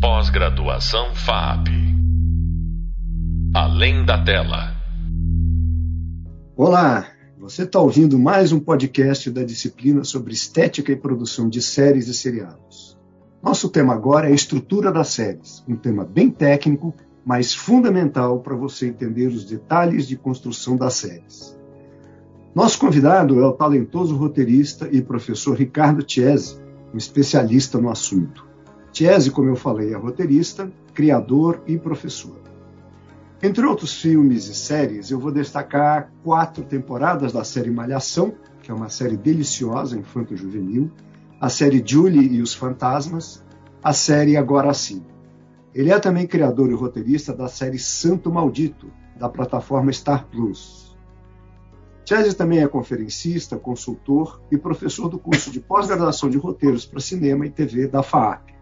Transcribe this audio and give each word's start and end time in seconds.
Pós-graduação 0.00 1.12
FAP. 1.12 1.66
Além 3.52 4.04
da 4.04 4.22
tela. 4.22 4.76
Olá, 6.56 7.08
você 7.36 7.64
está 7.64 7.80
ouvindo 7.80 8.16
mais 8.16 8.52
um 8.52 8.60
podcast 8.60 9.28
da 9.28 9.42
disciplina 9.42 10.04
sobre 10.04 10.32
estética 10.32 10.92
e 10.92 10.96
produção 10.96 11.48
de 11.48 11.60
séries 11.60 12.06
e 12.06 12.14
seriados. 12.14 12.96
Nosso 13.42 13.68
tema 13.68 13.92
agora 13.92 14.28
é 14.28 14.30
a 14.30 14.34
estrutura 14.36 14.92
das 14.92 15.08
séries, 15.08 15.64
um 15.66 15.74
tema 15.74 16.04
bem 16.04 16.30
técnico, 16.30 16.94
mas 17.26 17.52
fundamental 17.52 18.38
para 18.38 18.54
você 18.54 18.86
entender 18.86 19.26
os 19.26 19.44
detalhes 19.44 20.06
de 20.06 20.16
construção 20.16 20.76
das 20.76 20.94
séries. 20.94 21.58
Nosso 22.54 22.78
convidado 22.78 23.40
é 23.40 23.44
o 23.44 23.52
talentoso 23.52 24.16
roteirista 24.16 24.88
e 24.92 25.02
professor 25.02 25.56
Ricardo 25.56 26.04
Chiesi, 26.06 26.56
um 26.94 26.96
especialista 26.96 27.78
no 27.78 27.90
assunto. 27.90 28.47
Chiesi, 28.98 29.30
como 29.30 29.48
eu 29.48 29.54
falei, 29.54 29.94
é 29.94 29.96
roteirista, 29.96 30.72
criador 30.92 31.62
e 31.68 31.78
professor. 31.78 32.36
Entre 33.40 33.64
outros 33.64 33.94
filmes 33.94 34.48
e 34.48 34.54
séries, 34.56 35.12
eu 35.12 35.20
vou 35.20 35.30
destacar 35.30 36.10
quatro 36.24 36.64
temporadas 36.64 37.32
da 37.32 37.44
série 37.44 37.70
Malhação, 37.70 38.34
que 38.60 38.72
é 38.72 38.74
uma 38.74 38.88
série 38.88 39.16
deliciosa, 39.16 39.96
infanto-juvenil, 39.96 40.90
a 41.40 41.48
série 41.48 41.80
Julie 41.86 42.26
e 42.26 42.42
os 42.42 42.52
Fantasmas, 42.54 43.44
a 43.80 43.92
série 43.92 44.36
Agora 44.36 44.74
Sim. 44.74 45.04
Ele 45.72 45.92
é 45.92 46.00
também 46.00 46.26
criador 46.26 46.68
e 46.68 46.74
roteirista 46.74 47.32
da 47.32 47.46
série 47.46 47.78
Santo 47.78 48.32
Maldito, 48.32 48.90
da 49.16 49.28
plataforma 49.28 49.92
Star 49.92 50.26
Plus. 50.26 50.98
Chese 52.04 52.34
também 52.34 52.64
é 52.64 52.66
conferencista, 52.66 53.56
consultor 53.56 54.40
e 54.50 54.58
professor 54.58 55.08
do 55.08 55.20
curso 55.20 55.52
de 55.52 55.60
pós-graduação 55.60 56.28
de 56.28 56.36
roteiros 56.36 56.84
para 56.84 56.98
cinema 56.98 57.46
e 57.46 57.50
TV 57.50 57.86
da 57.86 58.02
FAAP 58.02 58.57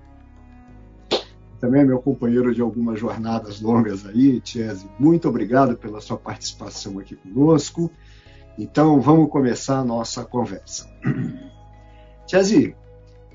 também 1.60 1.83
é 1.83 1.84
meu 1.84 2.01
companheiro 2.01 2.55
de 2.55 2.60
algumas 2.60 2.98
jornadas 3.01 3.61
longas 3.61 4.06
aí, 4.06 4.41
Tiese. 4.41 4.89
Muito 4.98 5.28
obrigado 5.28 5.77
pela 5.77 6.00
sua 6.00 6.17
participação 6.17 6.98
aqui 6.98 7.17
conosco. 7.17 7.91
Então, 8.58 9.00
vamos 9.00 9.30
começar 9.30 9.78
a 9.78 9.84
nossa 9.84 10.25
conversa. 10.25 10.89
Tiese, 12.27 12.75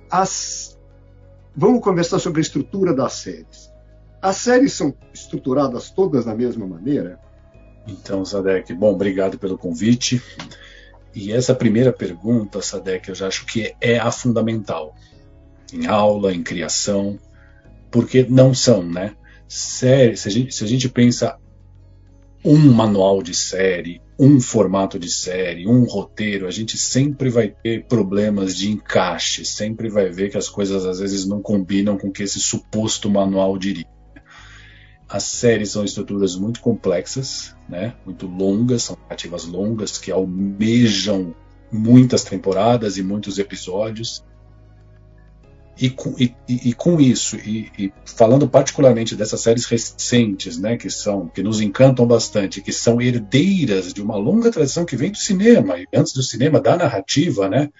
as... 0.09 0.77
vamos 1.55 1.81
conversar 1.81 2.19
sobre 2.19 2.39
a 2.39 2.43
estrutura 2.43 2.93
das 2.93 3.13
séries. 3.13 3.71
As 4.21 4.37
séries 4.37 4.73
são 4.73 4.93
estruturadas 5.13 5.89
todas 5.89 6.25
da 6.25 6.35
mesma 6.35 6.67
maneira? 6.67 7.19
Então, 7.87 8.23
Sadek, 8.23 8.73
bom, 8.73 8.93
obrigado 8.93 9.39
pelo 9.39 9.57
convite. 9.57 10.21
E 11.13 11.31
essa 11.31 11.55
primeira 11.55 11.91
pergunta, 11.91 12.61
Sadek, 12.61 13.09
eu 13.09 13.15
já 13.15 13.27
acho 13.27 13.45
que 13.45 13.73
é 13.81 13.97
a 13.97 14.11
fundamental. 14.11 14.95
Em 15.73 15.87
aula, 15.87 16.33
em 16.33 16.43
criação, 16.43 17.19
porque 17.91 18.25
não 18.27 18.53
são, 18.53 18.83
né? 18.83 19.15
Série, 19.47 20.15
se 20.15 20.27
a 20.27 20.31
gente, 20.31 20.55
se 20.55 20.63
a 20.63 20.67
gente 20.67 20.87
pensa 20.87 21.37
um 22.43 22.57
manual 22.57 23.21
de 23.21 23.33
série, 23.35 24.01
um 24.17 24.39
formato 24.39 24.97
de 24.97 25.09
série, 25.09 25.67
um 25.67 25.83
roteiro, 25.83 26.47
a 26.47 26.51
gente 26.51 26.77
sempre 26.77 27.29
vai 27.29 27.49
ter 27.49 27.85
problemas 27.85 28.55
de 28.55 28.71
encaixe, 28.71 29.45
sempre 29.45 29.89
vai 29.89 30.09
ver 30.09 30.29
que 30.29 30.37
as 30.37 30.49
coisas 30.49 30.85
às 30.85 30.99
vezes 30.99 31.25
não 31.25 31.41
combinam 31.41 31.97
com 31.97 32.07
o 32.07 32.11
que 32.11 32.23
esse 32.23 32.39
suposto 32.39 33.09
manual 33.09 33.57
diria. 33.57 33.85
As 35.07 35.23
séries 35.23 35.71
são 35.71 35.83
estruturas 35.83 36.35
muito 36.35 36.61
complexas, 36.61 37.55
né? 37.67 37.95
muito 38.05 38.25
longas, 38.25 38.83
são 38.83 38.97
narrativas 39.03 39.43
longas 39.43 39.97
que 39.97 40.09
almejam 40.09 41.35
muitas 41.71 42.23
temporadas 42.23 42.97
e 42.97 43.03
muitos 43.03 43.37
episódios. 43.37 44.23
E 45.81 45.89
com, 45.89 46.15
e, 46.19 46.31
e 46.47 46.73
com 46.73 47.01
isso, 47.01 47.37
e, 47.37 47.71
e, 47.75 47.93
falando 48.05 48.47
particularmente 48.47 49.15
dessas 49.15 49.41
séries 49.41 49.65
recentes, 49.65 50.59
né, 50.59 50.77
que 50.77 50.91
são 50.91 51.27
que 51.27 51.41
nos 51.41 51.59
encantam 51.59 52.05
bastante, 52.05 52.61
que 52.61 52.71
são 52.71 53.01
herdeiras 53.01 53.91
de 53.91 53.99
uma 53.99 54.15
longa 54.15 54.51
tradição 54.51 54.85
que 54.85 54.95
vem 54.95 55.09
do 55.09 55.17
cinema 55.17 55.79
e 55.79 55.87
antes 55.91 56.13
do 56.13 56.21
cinema 56.21 56.61
da 56.61 56.77
narrativa, 56.77 57.49
né, 57.49 57.71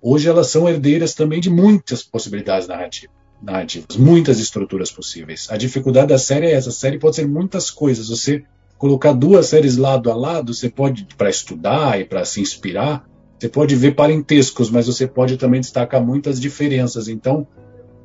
hoje 0.00 0.26
elas 0.26 0.46
são 0.46 0.66
herdeiras 0.66 1.12
também 1.12 1.38
de 1.38 1.50
muitas 1.50 2.02
possibilidades 2.02 2.66
narrativas, 2.66 3.14
narrativas, 3.42 3.94
muitas 3.98 4.38
estruturas 4.38 4.90
possíveis. 4.90 5.46
A 5.50 5.58
dificuldade 5.58 6.08
da 6.08 6.18
série 6.18 6.46
é 6.46 6.52
essa: 6.52 6.70
a 6.70 6.72
série 6.72 6.98
pode 6.98 7.16
ser 7.16 7.28
muitas 7.28 7.70
coisas. 7.70 8.08
Você 8.08 8.42
colocar 8.78 9.12
duas 9.12 9.44
séries 9.46 9.76
lado 9.76 10.10
a 10.10 10.14
lado, 10.14 10.54
você 10.54 10.70
pode 10.70 11.06
para 11.14 11.28
estudar 11.28 12.00
e 12.00 12.06
para 12.06 12.24
se 12.24 12.40
inspirar, 12.40 13.06
você 13.40 13.48
pode 13.48 13.74
ver 13.74 13.94
parentescos, 13.94 14.70
mas 14.70 14.86
você 14.86 15.06
pode 15.06 15.38
também 15.38 15.62
destacar 15.62 16.04
muitas 16.04 16.38
diferenças. 16.38 17.08
Então, 17.08 17.46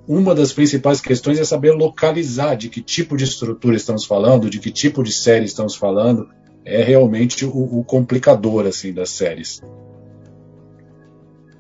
uma 0.08 0.34
das 0.34 0.54
principais 0.54 1.02
questões 1.02 1.38
é 1.38 1.44
saber 1.44 1.72
localizar 1.72 2.56
de 2.56 2.70
que 2.70 2.82
tipo 2.82 3.18
de 3.18 3.26
estrutura 3.26 3.76
estamos 3.76 4.06
falando, 4.06 4.50
de 4.50 4.60
que 4.60 4.72
tipo 4.72 5.04
de 5.04 5.12
série 5.12 5.44
estamos 5.44 5.76
falando. 5.76 6.30
É 6.64 6.82
realmente 6.82 7.46
o, 7.46 7.80
o 7.80 7.84
complicador 7.84 8.66
assim 8.66 8.94
das 8.94 9.10
séries. 9.10 9.62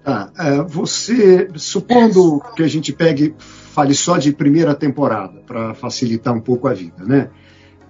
Ah, 0.05 0.31
você, 0.69 1.49
supondo 1.55 2.39
que 2.55 2.63
a 2.63 2.67
gente 2.67 2.93
pegue, 2.93 3.35
fale 3.37 3.93
só 3.93 4.17
de 4.17 4.31
primeira 4.31 4.73
temporada, 4.73 5.41
para 5.45 5.73
facilitar 5.73 6.33
um 6.33 6.39
pouco 6.39 6.67
a 6.67 6.73
vida, 6.73 7.03
né? 7.03 7.29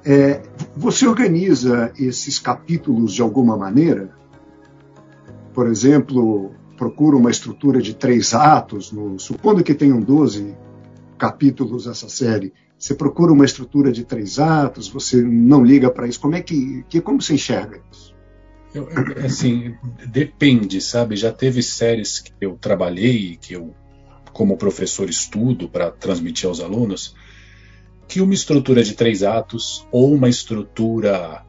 É, 0.04 0.42
você 0.76 1.08
organiza 1.08 1.92
esses 1.98 2.40
capítulos 2.40 3.14
de 3.14 3.22
alguma 3.22 3.58
maneira? 3.58 4.10
Por 5.56 5.68
exemplo, 5.68 6.54
procura 6.78 7.16
uma 7.16 7.32
estrutura 7.32 7.82
de 7.82 7.94
três 7.94 8.34
atos, 8.34 8.92
no, 8.92 9.18
supondo 9.18 9.64
que 9.64 9.74
tenham 9.74 10.02
12 10.02 10.54
capítulos 11.18 11.88
essa 11.88 12.10
série, 12.10 12.54
você 12.78 12.94
procura 12.94 13.32
uma 13.32 13.46
estrutura 13.46 13.90
de 13.90 14.04
três 14.04 14.38
atos, 14.38 14.90
você 14.90 15.22
não 15.22 15.64
liga 15.64 15.90
para 15.90 16.08
isso, 16.08 16.20
como 16.20 16.36
é 16.36 16.42
que, 16.42 16.84
que 16.90 17.00
como 17.00 17.22
você 17.22 17.36
enxerga 17.36 17.82
isso? 17.90 18.14
Eu, 18.74 18.90
assim, 19.24 19.74
depende, 20.12 20.82
sabe? 20.82 21.16
Já 21.16 21.32
teve 21.32 21.64
séries 21.64 22.20
que 22.20 22.34
eu 22.42 22.58
trabalhei, 22.58 23.38
que 23.38 23.54
eu, 23.54 23.74
como 24.34 24.58
professor, 24.58 25.10
estudo 25.10 25.70
para 25.70 25.90
transmitir 25.90 26.50
aos 26.50 26.60
alunos, 26.60 27.16
que 28.10 28.20
uma 28.20 28.34
estrutura 28.34 28.84
de 28.84 28.94
três 28.94 29.24
atos 29.24 29.88
ou 29.90 30.14
uma 30.14 30.28
estrutura, 30.28 31.46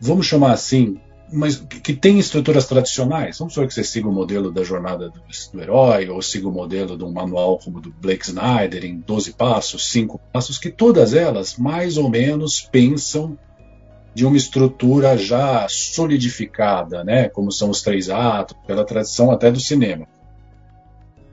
vamos 0.00 0.24
chamar 0.24 0.52
assim, 0.52 0.98
mas 1.32 1.56
que 1.56 1.94
tem 1.94 2.18
estruturas 2.18 2.66
tradicionais. 2.66 3.38
Vamos 3.38 3.54
supor 3.54 3.68
que 3.68 3.74
você 3.74 3.84
siga 3.84 4.08
o 4.08 4.12
modelo 4.12 4.52
da 4.52 4.62
jornada 4.62 5.08
do, 5.08 5.20
do, 5.52 5.60
herói, 5.60 6.08
ou 6.08 6.20
siga 6.22 6.48
o 6.48 6.52
modelo 6.52 6.96
de 6.96 7.04
um 7.04 7.12
manual 7.12 7.58
como 7.58 7.80
do 7.80 7.90
Blake 7.90 8.26
Snyder, 8.26 8.84
em 8.84 9.00
12 9.00 9.32
passos, 9.32 9.90
5 9.90 10.20
passos, 10.32 10.58
que 10.58 10.70
todas 10.70 11.14
elas 11.14 11.56
mais 11.56 11.96
ou 11.96 12.08
menos 12.08 12.60
pensam 12.60 13.38
de 14.14 14.24
uma 14.24 14.36
estrutura 14.36 15.16
já 15.18 15.66
solidificada, 15.68 17.02
né? 17.02 17.28
como 17.28 17.50
são 17.50 17.70
os 17.70 17.82
três 17.82 18.08
atos, 18.08 18.56
pela 18.66 18.84
tradição 18.84 19.30
até 19.30 19.50
do 19.50 19.58
cinema. 19.58 20.06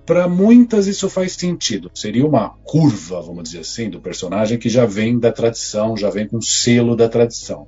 Para 0.03 0.27
muitas 0.27 0.87
isso 0.87 1.07
faz 1.07 1.33
sentido. 1.33 1.91
Seria 1.93 2.25
uma 2.25 2.49
curva, 2.63 3.21
vamos 3.21 3.43
dizer 3.43 3.59
assim, 3.59 3.87
do 3.87 4.01
personagem 4.01 4.57
que 4.57 4.67
já 4.67 4.85
vem 4.85 5.19
da 5.19 5.31
tradição, 5.31 5.95
já 5.95 6.09
vem 6.09 6.27
com 6.27 6.41
selo 6.41 6.95
da 6.95 7.07
tradição 7.07 7.67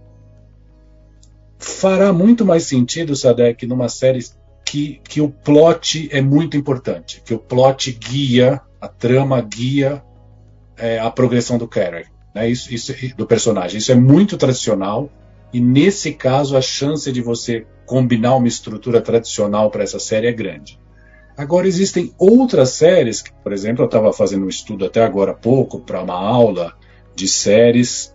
fará 1.64 2.12
muito 2.12 2.46
mais 2.46 2.64
sentido, 2.64 3.16
Sadek, 3.16 3.66
numa 3.66 3.90
série 3.90 4.20
que, 4.66 5.00
que 5.04 5.22
o 5.22 5.30
plot 5.30 6.10
é 6.12 6.22
muito 6.22 6.58
importante, 6.58 7.22
que 7.26 7.34
o 7.34 7.40
plot 7.40 7.92
guia, 7.92 8.62
a 8.82 8.88
trama 8.88 9.42
guia 9.42 10.04
é, 10.78 11.00
a 11.00 11.10
progressão 11.10 11.58
do 11.58 11.70
character, 11.72 12.12
né? 12.34 12.50
isso, 12.50 12.74
isso, 12.74 12.94
do 13.16 13.26
personagem. 13.26 13.78
Isso 13.78 13.92
é 13.92 13.96
muito 13.96 14.38
tradicional 14.38 15.10
e 15.52 15.60
nesse 15.60 16.14
caso 16.14 16.58
a 16.58 16.62
chance 16.62 17.12
de 17.12 17.22
você 17.22 17.66
combinar 17.86 18.36
uma 18.36 18.48
estrutura 18.48 19.02
tradicional 19.02 19.70
para 19.70 19.84
essa 19.84 20.00
série 20.00 20.28
é 20.28 20.32
grande. 20.32 20.80
Agora 21.36 21.68
existem 21.68 22.14
outras 22.18 22.70
séries, 22.70 23.22
que, 23.22 23.32
por 23.44 23.52
exemplo, 23.52 23.84
eu 23.84 23.88
estava 23.88 24.14
fazendo 24.14 24.46
um 24.46 24.50
estudo 24.50 24.86
até 24.86 25.04
agora 25.04 25.32
há 25.32 25.36
pouco 25.36 25.80
para 25.80 26.02
uma 26.02 26.14
aula 26.14 26.74
de 27.16 27.28
séries 27.28 28.13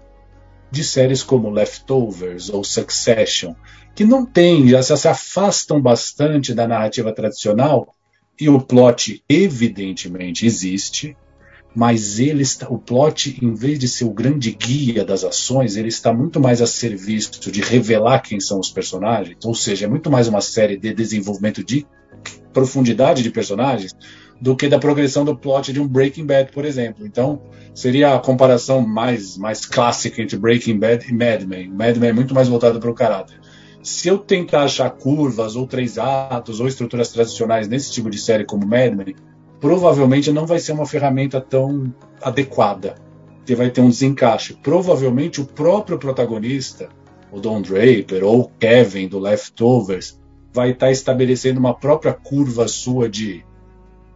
de 0.70 0.84
séries 0.84 1.22
como 1.22 1.50
Leftovers 1.50 2.50
ou 2.50 2.62
Succession, 2.62 3.54
que 3.94 4.04
não 4.04 4.24
tem, 4.24 4.68
já 4.68 4.82
se 4.82 5.08
afastam 5.08 5.80
bastante 5.80 6.54
da 6.54 6.68
narrativa 6.68 7.12
tradicional, 7.12 7.94
e 8.40 8.48
o 8.48 8.60
plot 8.60 9.22
evidentemente 9.28 10.46
existe, 10.46 11.16
mas 11.74 12.18
ele 12.18 12.42
está, 12.42 12.68
o 12.68 12.78
plot, 12.78 13.38
em 13.42 13.54
vez 13.54 13.78
de 13.78 13.88
ser 13.88 14.04
o 14.04 14.12
grande 14.12 14.52
guia 14.52 15.04
das 15.04 15.24
ações, 15.24 15.76
ele 15.76 15.88
está 15.88 16.12
muito 16.12 16.40
mais 16.40 16.62
a 16.62 16.66
serviço 16.66 17.50
de 17.50 17.60
revelar 17.60 18.20
quem 18.20 18.40
são 18.40 18.60
os 18.60 18.70
personagens, 18.70 19.38
ou 19.44 19.54
seja, 19.54 19.86
é 19.86 19.88
muito 19.88 20.10
mais 20.10 20.28
uma 20.28 20.40
série 20.40 20.76
de 20.76 20.94
desenvolvimento 20.94 21.64
de 21.64 21.86
profundidade 22.52 23.22
de 23.22 23.30
personagens 23.30 23.94
do 24.40 24.54
que 24.54 24.68
da 24.68 24.78
progressão 24.78 25.24
do 25.24 25.36
plot 25.36 25.72
de 25.72 25.80
um 25.80 25.86
Breaking 25.86 26.26
Bad, 26.26 26.52
por 26.52 26.64
exemplo. 26.64 27.06
Então, 27.06 27.42
seria 27.74 28.14
a 28.14 28.18
comparação 28.18 28.80
mais, 28.80 29.36
mais 29.36 29.66
clássica 29.66 30.22
entre 30.22 30.36
Breaking 30.36 30.78
Bad 30.78 31.06
e 31.08 31.12
Mad 31.12 31.42
Men. 31.42 31.70
Mad 31.70 31.96
Men 31.96 32.10
é 32.10 32.12
muito 32.12 32.34
mais 32.34 32.48
voltado 32.48 32.78
para 32.78 32.90
o 32.90 32.94
caráter. 32.94 33.40
Se 33.82 34.08
eu 34.08 34.18
tentar 34.18 34.64
achar 34.64 34.90
curvas, 34.90 35.56
ou 35.56 35.66
três 35.66 35.98
atos, 35.98 36.60
ou 36.60 36.68
estruturas 36.68 37.10
tradicionais 37.10 37.68
nesse 37.68 37.92
tipo 37.92 38.10
de 38.10 38.18
série 38.18 38.44
como 38.44 38.66
Mad 38.66 38.94
Men, 38.94 39.14
provavelmente 39.60 40.32
não 40.32 40.46
vai 40.46 40.58
ser 40.58 40.72
uma 40.72 40.86
ferramenta 40.86 41.40
tão 41.40 41.92
adequada, 42.22 42.96
que 43.44 43.54
vai 43.54 43.70
ter 43.70 43.80
um 43.80 43.88
desencaixe. 43.88 44.54
Provavelmente 44.62 45.40
o 45.40 45.46
próprio 45.46 45.98
protagonista, 45.98 46.88
o 47.32 47.40
Don 47.40 47.62
Draper 47.62 48.24
ou 48.24 48.40
o 48.40 48.48
Kevin 48.48 49.08
do 49.08 49.18
Leftovers, 49.18 50.20
vai 50.52 50.70
estar 50.70 50.86
tá 50.86 50.92
estabelecendo 50.92 51.58
uma 51.58 51.74
própria 51.74 52.12
curva 52.12 52.68
sua 52.68 53.08
de, 53.08 53.44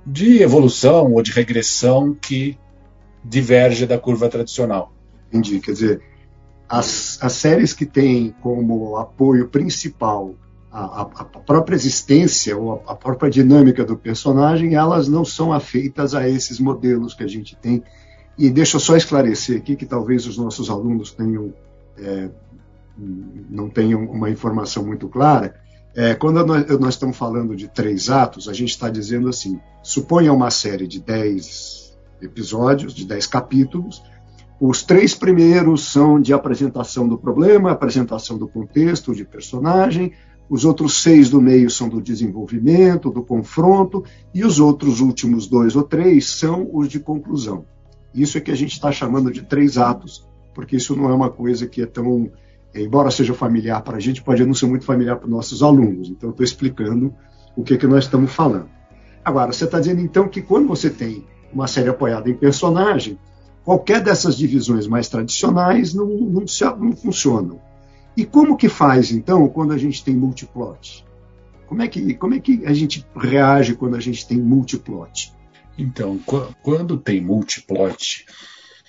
de 0.07 0.43
evolução 0.43 1.13
ou 1.13 1.23
de 1.23 1.33
regressão 1.33 2.15
que 2.15 2.59
diverge 3.25 3.87
da 3.87 3.99
curva 3.99 4.29
tradicional. 4.29 4.93
Entendi. 5.29 5.61
Quer 5.61 5.73
dizer, 5.73 6.03
as, 6.69 7.19
as 7.23 7.33
séries 7.33 7.73
que 7.73 7.87
têm 7.87 8.35
como 8.41 8.97
apoio 8.97 9.49
principal 9.49 10.35
a, 10.71 11.03
a, 11.03 11.25
própria 11.25 11.77
existência 11.77 12.57
ou 12.57 12.83
a, 12.87 12.93
a, 12.93 12.95
própria 12.95 13.31
dinâmica 13.31 13.85
do 13.85 13.97
personagem, 13.97 14.75
elas 14.75 15.07
não 15.07 15.25
são 15.25 15.53
afeitas 15.53 16.15
a 16.15 16.27
esses 16.27 16.59
modelos 16.59 17.13
que 17.13 17.23
a 17.23 17.29
gente 17.29 17.55
tem. 17.57 17.83
E 18.39 18.49
deixa 18.49 18.77
eu 18.77 18.81
só 18.81 18.97
esclarecer 18.97 19.59
aqui 19.59 19.77
que 19.77 19.85
talvez 19.85 20.27
os 20.27 20.39
nossos 20.39 20.71
alunos 20.71 21.13
tenham 21.13 21.53
é, 21.99 22.31
não 23.51 23.69
tenham 23.69 24.05
uma 24.05 24.31
informação 24.31 24.85
muito 24.85 25.09
clara. 25.09 25.55
É, 25.95 26.15
quando 26.15 26.45
nós, 26.45 26.67
nós, 26.81 26.95
estamos 26.95 27.17
falando 27.17 27.55
de 27.55 27.69
três 27.69 28.09
atos, 28.09 28.49
a 28.49 28.53
gente 28.53 28.71
está 28.71 28.89
dizendo 28.89 29.29
assim: 29.29 29.61
suponha 29.83 30.33
uma 30.33 30.51
série 30.51 30.87
de 30.87 31.01
dez 31.01 31.95
episódios, 32.21 32.95
de 32.95 33.05
dez 33.05 33.27
capítulos. 33.27 34.03
Os 34.61 34.83
três 34.83 35.15
primeiros 35.15 35.93
são 35.93 36.21
de 36.21 36.33
apresentação 36.33 37.09
do 37.09 37.19
problema, 37.19 37.73
apresentação 37.73 38.39
do 38.39 38.49
contexto, 38.49 39.15
de 39.15 39.25
personagem. 39.25 40.13
Os 40.49 40.65
outros 40.65 41.03
seis 41.03 41.29
do 41.29 41.41
meio 41.41 41.71
são 41.71 41.89
do 41.89 42.01
desenvolvimento, 42.01 43.11
do 43.11 43.23
confronto, 43.23 44.05
e 44.35 44.45
os 44.45 44.61
outros 44.61 45.01
últimos 45.01 45.47
dois 45.47 45.75
ou 45.75 45.83
três 45.83 46.31
são 46.31 46.69
os 46.73 46.89
de 46.89 47.01
conclusão. 47.01 47.65
Isso 48.15 48.39
é 48.39 48.41
que 48.41 48.51
a 48.51 48.55
gente 48.55 48.73
está 48.73 48.93
chamando 48.93 49.33
de 49.33 49.43
três 49.43 49.79
atos, 49.79 50.29
porque 50.55 50.77
isso 50.77 50.95
não 50.95 51.11
é 51.11 51.15
uma 51.15 51.31
coisa 51.31 51.67
que 51.67 51.83
é 51.83 51.87
tão 51.87 52.31
embora 52.75 53.11
seja 53.11 53.35
familiar 53.35 53.83
para 53.83 53.97
a 53.97 54.01
gente, 54.01 54.23
pode 54.23 54.45
não 54.45 54.55
ser 54.55 54.67
muito 54.67 54.85
familiar 54.85 55.17
para 55.17 55.27
os 55.27 55.31
nossos 55.31 55.63
alunos. 55.63 56.09
Então, 56.09 56.31
estou 56.31 56.45
explicando 56.45 57.15
o 57.57 57.63
que, 57.63 57.77
que 57.77 57.87
nós 57.87 58.05
estamos 58.05 58.33
falando. 58.33 58.69
Agora, 59.25 59.53
você 59.53 59.65
está 59.65 59.79
dizendo 59.79 60.01
então 60.01 60.29
que 60.29 60.43
quando 60.43 60.67
você 60.67 60.91
tem 60.91 61.25
uma 61.53 61.67
série 61.67 61.89
apoiada 61.89 62.29
em 62.29 62.35
personagem, 62.35 63.19
qualquer 63.65 64.01
dessas 64.01 64.37
divisões 64.37 64.87
mais 64.87 65.09
tradicionais 65.09 65.95
não, 65.95 66.07
não, 66.07 66.45
não 66.79 66.97
funcionam. 66.97 67.61
E 68.17 68.25
como 68.25 68.57
que 68.57 68.69
faz 68.69 69.11
então 69.11 69.49
quando 69.49 69.73
a 69.73 69.79
gente 69.79 70.05
tem 70.05 70.15
multiplot? 70.15 71.05
Como 71.67 71.81
é 71.81 71.89
que, 71.89 72.15
como 72.15 72.35
é 72.35 72.41
que 72.41 72.67
a 72.67 72.73
gente 72.73 73.07
reage 73.17 73.75
quando 73.75 73.97
a 73.97 74.01
gente 74.01 74.27
tem 74.27 74.39
multiplot? 74.39 75.33
Então, 75.79 76.21
quando 76.63 76.99
tem 76.99 77.21
multiplot, 77.21 78.27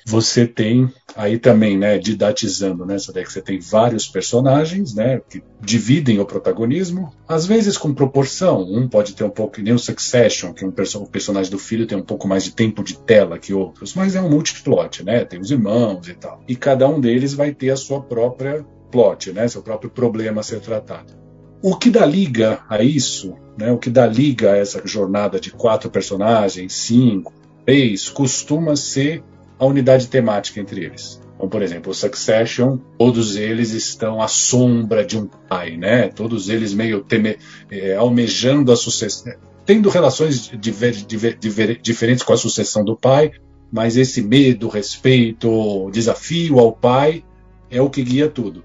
você 0.05 0.45
tem 0.45 0.91
aí 1.15 1.37
também, 1.37 1.77
né, 1.77 1.97
didatizando, 1.97 2.85
né, 2.85 2.97
que 2.97 3.31
você 3.31 3.41
tem 3.41 3.59
vários 3.59 4.07
personagens, 4.07 4.93
né, 4.93 5.21
que 5.29 5.43
dividem 5.61 6.19
o 6.19 6.25
protagonismo, 6.25 7.13
às 7.27 7.45
vezes 7.45 7.77
com 7.77 7.93
proporção. 7.93 8.61
Um 8.61 8.87
pode 8.87 9.13
ter 9.13 9.23
um 9.23 9.29
pouco, 9.29 9.61
nem 9.61 9.73
o 9.73 9.79
Succession, 9.79 10.53
que 10.53 10.65
um 10.65 10.71
perso 10.71 11.03
o 11.03 11.09
personagem 11.09 11.51
do 11.51 11.59
filho 11.59 11.85
tem 11.85 11.97
um 11.97 12.03
pouco 12.03 12.27
mais 12.27 12.43
de 12.43 12.53
tempo 12.53 12.83
de 12.83 12.97
tela 12.97 13.37
que 13.37 13.53
outros, 13.53 13.93
mas 13.93 14.15
é 14.15 14.21
um 14.21 14.29
multiplot, 14.29 15.03
né, 15.03 15.23
tem 15.25 15.39
os 15.39 15.51
irmãos 15.51 16.07
e 16.07 16.13
tal. 16.13 16.41
E 16.47 16.55
cada 16.55 16.87
um 16.87 16.99
deles 16.99 17.33
vai 17.33 17.53
ter 17.53 17.69
a 17.69 17.77
sua 17.77 18.01
própria 18.01 18.65
plot, 18.91 19.31
né, 19.31 19.47
seu 19.47 19.61
próprio 19.61 19.89
problema 19.89 20.41
a 20.41 20.43
ser 20.43 20.59
tratado. 20.59 21.13
O 21.61 21.77
que 21.77 21.89
dá 21.89 22.05
liga 22.05 22.59
a 22.67 22.83
isso, 22.83 23.35
né, 23.57 23.71
o 23.71 23.77
que 23.77 23.89
dá 23.89 24.05
liga 24.05 24.51
a 24.51 24.57
essa 24.57 24.81
jornada 24.85 25.39
de 25.39 25.51
quatro 25.51 25.89
personagens, 25.89 26.73
cinco, 26.73 27.33
três, 27.65 28.09
costuma 28.09 28.75
ser 28.75 29.23
a 29.57 29.65
unidade 29.65 30.07
temática 30.07 30.59
entre 30.59 30.83
eles. 30.83 31.21
Então, 31.35 31.49
por 31.49 31.61
exemplo, 31.61 31.91
o 31.91 31.95
Succession, 31.95 32.77
todos 32.97 33.35
eles 33.35 33.71
estão 33.71 34.21
à 34.21 34.27
sombra 34.27 35.03
de 35.03 35.17
um 35.17 35.27
pai, 35.27 35.75
né? 35.75 36.07
Todos 36.07 36.47
eles 36.47 36.73
meio 36.73 37.01
teme, 37.01 37.37
é, 37.69 37.95
almejando 37.95 38.71
a 38.71 38.75
sucessão, 38.75 39.33
tendo 39.65 39.89
relações 39.89 40.49
diver, 40.59 40.91
diver, 40.91 41.37
diver, 41.37 41.79
diferentes 41.81 42.23
com 42.23 42.33
a 42.33 42.37
sucessão 42.37 42.83
do 42.83 42.95
pai, 42.95 43.31
mas 43.71 43.97
esse 43.97 44.21
medo, 44.21 44.69
respeito, 44.69 45.89
desafio 45.91 46.59
ao 46.59 46.71
pai 46.71 47.23
é 47.69 47.81
o 47.81 47.89
que 47.89 48.03
guia 48.03 48.29
tudo. 48.29 48.63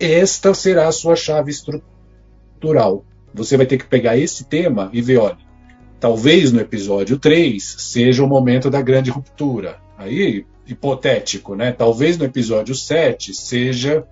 Esta 0.00 0.54
será 0.54 0.88
a 0.88 0.92
sua 0.92 1.14
chave 1.14 1.50
estrutural. 1.50 3.04
Você 3.34 3.56
vai 3.56 3.66
ter 3.66 3.78
que 3.78 3.86
pegar 3.86 4.16
esse 4.16 4.44
tema 4.44 4.90
e 4.92 5.02
ver, 5.02 5.18
olha, 5.18 5.38
Talvez 6.00 6.52
no 6.52 6.60
episódio 6.60 7.18
3 7.18 7.62
seja 7.78 8.22
o 8.22 8.28
momento 8.28 8.70
da 8.70 8.80
grande 8.80 9.10
ruptura. 9.10 9.78
Aí, 9.96 10.44
hipotético, 10.66 11.54
né? 11.54 11.72
Talvez 11.72 12.16
no 12.16 12.24
episódio 12.24 12.74
7 12.74 13.34
seja 13.34 14.04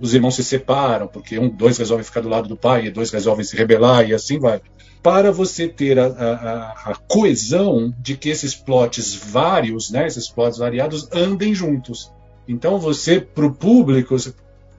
os 0.00 0.14
irmãos 0.14 0.36
se 0.36 0.44
separam, 0.44 1.08
porque 1.08 1.38
um, 1.38 1.48
dois 1.48 1.76
resolvem 1.76 2.04
ficar 2.04 2.20
do 2.20 2.28
lado 2.28 2.48
do 2.48 2.56
pai 2.56 2.86
e 2.86 2.90
dois 2.90 3.10
resolvem 3.10 3.44
se 3.44 3.56
rebelar 3.56 4.08
e 4.08 4.14
assim 4.14 4.38
vai. 4.38 4.60
Para 5.02 5.32
você 5.32 5.68
ter 5.68 5.98
a, 5.98 6.06
a, 6.06 6.90
a 6.92 6.94
coesão 7.08 7.92
de 7.98 8.16
que 8.16 8.28
esses 8.28 8.54
plots 8.54 9.14
vários, 9.14 9.90
né, 9.90 10.06
esses 10.06 10.28
plots 10.28 10.58
variados, 10.58 11.08
andem 11.12 11.54
juntos. 11.54 12.12
Então 12.46 12.78
você, 12.78 13.20
para 13.20 13.46
o 13.46 13.54
público, 13.54 14.16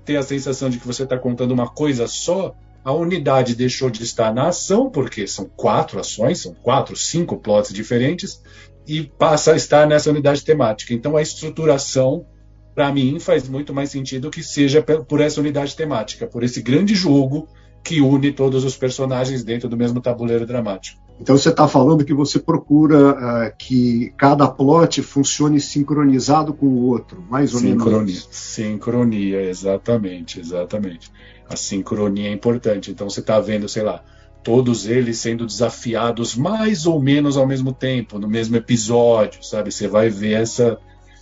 ter 0.05 0.17
a 0.17 0.23
sensação 0.23 0.69
de 0.69 0.79
que 0.79 0.87
você 0.87 1.03
está 1.03 1.17
contando 1.17 1.51
uma 1.51 1.67
coisa 1.67 2.07
só, 2.07 2.55
a 2.83 2.93
unidade 2.93 3.55
deixou 3.55 3.89
de 3.89 4.03
estar 4.03 4.33
na 4.33 4.47
ação, 4.47 4.89
porque 4.89 5.27
são 5.27 5.45
quatro 5.45 5.99
ações, 5.99 6.39
são 6.39 6.53
quatro, 6.53 6.95
cinco 6.95 7.37
plots 7.37 7.73
diferentes, 7.73 8.41
e 8.87 9.03
passa 9.03 9.53
a 9.53 9.55
estar 9.55 9.87
nessa 9.87 10.09
unidade 10.09 10.43
temática. 10.43 10.93
Então 10.93 11.15
a 11.15 11.21
estruturação, 11.21 12.25
para 12.73 12.91
mim, 12.91 13.19
faz 13.19 13.47
muito 13.47 13.73
mais 13.73 13.91
sentido 13.91 14.31
que 14.31 14.41
seja 14.41 14.81
por 14.81 15.21
essa 15.21 15.39
unidade 15.39 15.75
temática, 15.75 16.25
por 16.25 16.43
esse 16.43 16.61
grande 16.61 16.95
jogo 16.95 17.47
que 17.83 18.01
une 18.01 18.31
todos 18.31 18.63
os 18.63 18.75
personagens 18.75 19.43
dentro 19.43 19.69
do 19.69 19.77
mesmo 19.77 20.01
tabuleiro 20.01 20.45
dramático. 20.45 21.08
Então 21.19 21.37
você 21.37 21.49
está 21.49 21.67
falando 21.67 22.05
que 22.05 22.13
você 22.13 22.39
procura 22.39 23.11
uh, 23.11 23.57
que 23.57 24.13
cada 24.17 24.47
plot 24.47 25.01
funcione 25.01 25.59
sincronizado 25.59 26.53
com 26.53 26.65
o 26.65 26.85
outro, 26.85 27.21
mais 27.29 27.53
ou 27.53 27.59
Sincronia. 27.59 27.99
menos. 27.99 28.29
Sincronia, 28.31 29.41
exatamente, 29.41 30.39
exatamente. 30.39 31.11
A 31.49 31.57
sincronia 31.57 32.29
é 32.29 32.31
importante. 32.31 32.89
Então 32.91 33.09
você 33.09 33.19
está 33.19 33.39
vendo, 33.39 33.67
sei 33.67 33.83
lá, 33.83 34.01
todos 34.43 34.87
eles 34.87 35.17
sendo 35.17 35.45
desafiados 35.45 36.35
mais 36.35 36.85
ou 36.85 37.01
menos 37.01 37.35
ao 37.35 37.45
mesmo 37.45 37.73
tempo, 37.73 38.17
no 38.17 38.27
mesmo 38.27 38.55
episódio, 38.55 39.43
sabe? 39.43 39.71
Você 39.71 39.87
vai 39.87 40.09
ver 40.09 40.41
essa, 40.41 40.77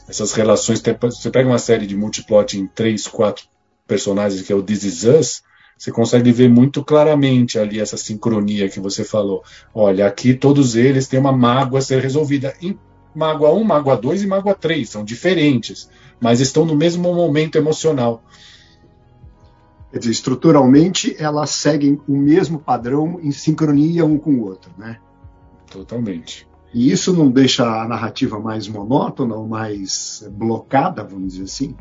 essas 0.07 0.31
relações. 0.33 0.79
Você 1.01 1.31
pega 1.31 1.49
uma 1.49 1.57
série 1.57 1.87
de 1.87 1.95
multiplot 1.95 2.57
em 2.59 2.67
três, 2.67 3.07
quatro 3.07 3.45
personagens, 3.87 4.43
que 4.43 4.53
é 4.53 4.55
o 4.55 4.61
This 4.61 4.83
Is 4.83 5.03
Us, 5.05 5.43
você 5.77 5.91
consegue 5.91 6.31
ver 6.31 6.49
muito 6.49 6.83
claramente 6.83 7.59
ali 7.59 7.79
essa 7.79 7.97
sincronia 7.97 8.67
que 8.67 8.79
você 8.79 9.03
falou. 9.03 9.43
Olha, 9.73 10.07
aqui 10.07 10.33
todos 10.33 10.75
eles 10.75 11.07
têm 11.07 11.19
uma 11.19 11.31
mágoa 11.31 11.79
a 11.79 11.81
ser 11.81 12.01
resolvida. 12.01 12.55
Em 12.61 12.77
mágoa 13.13 13.53
1, 13.53 13.63
mágoa 13.63 13.95
2 13.95 14.23
e 14.23 14.27
mágoa 14.27 14.55
3 14.55 14.89
são 14.89 15.03
diferentes, 15.03 15.89
mas 16.19 16.39
estão 16.39 16.65
no 16.65 16.75
mesmo 16.75 17.13
momento 17.13 17.57
emocional. 17.57 18.23
Quer 19.91 19.99
dizer, 19.99 20.11
estruturalmente 20.11 21.15
elas 21.17 21.51
seguem 21.51 22.01
o 22.07 22.17
mesmo 22.17 22.59
padrão 22.59 23.19
em 23.21 23.31
sincronia 23.31 24.05
um 24.05 24.17
com 24.17 24.31
o 24.31 24.45
outro, 24.45 24.71
né? 24.77 24.97
Totalmente. 25.71 26.47
E 26.73 26.91
isso 26.91 27.13
não 27.13 27.29
deixa 27.29 27.63
a 27.63 27.87
narrativa 27.87 28.39
mais 28.39 28.67
monótona 28.67 29.35
ou 29.35 29.47
mais 29.47 30.27
blocada, 30.31 31.03
vamos 31.03 31.33
dizer 31.33 31.43
assim? 31.43 31.75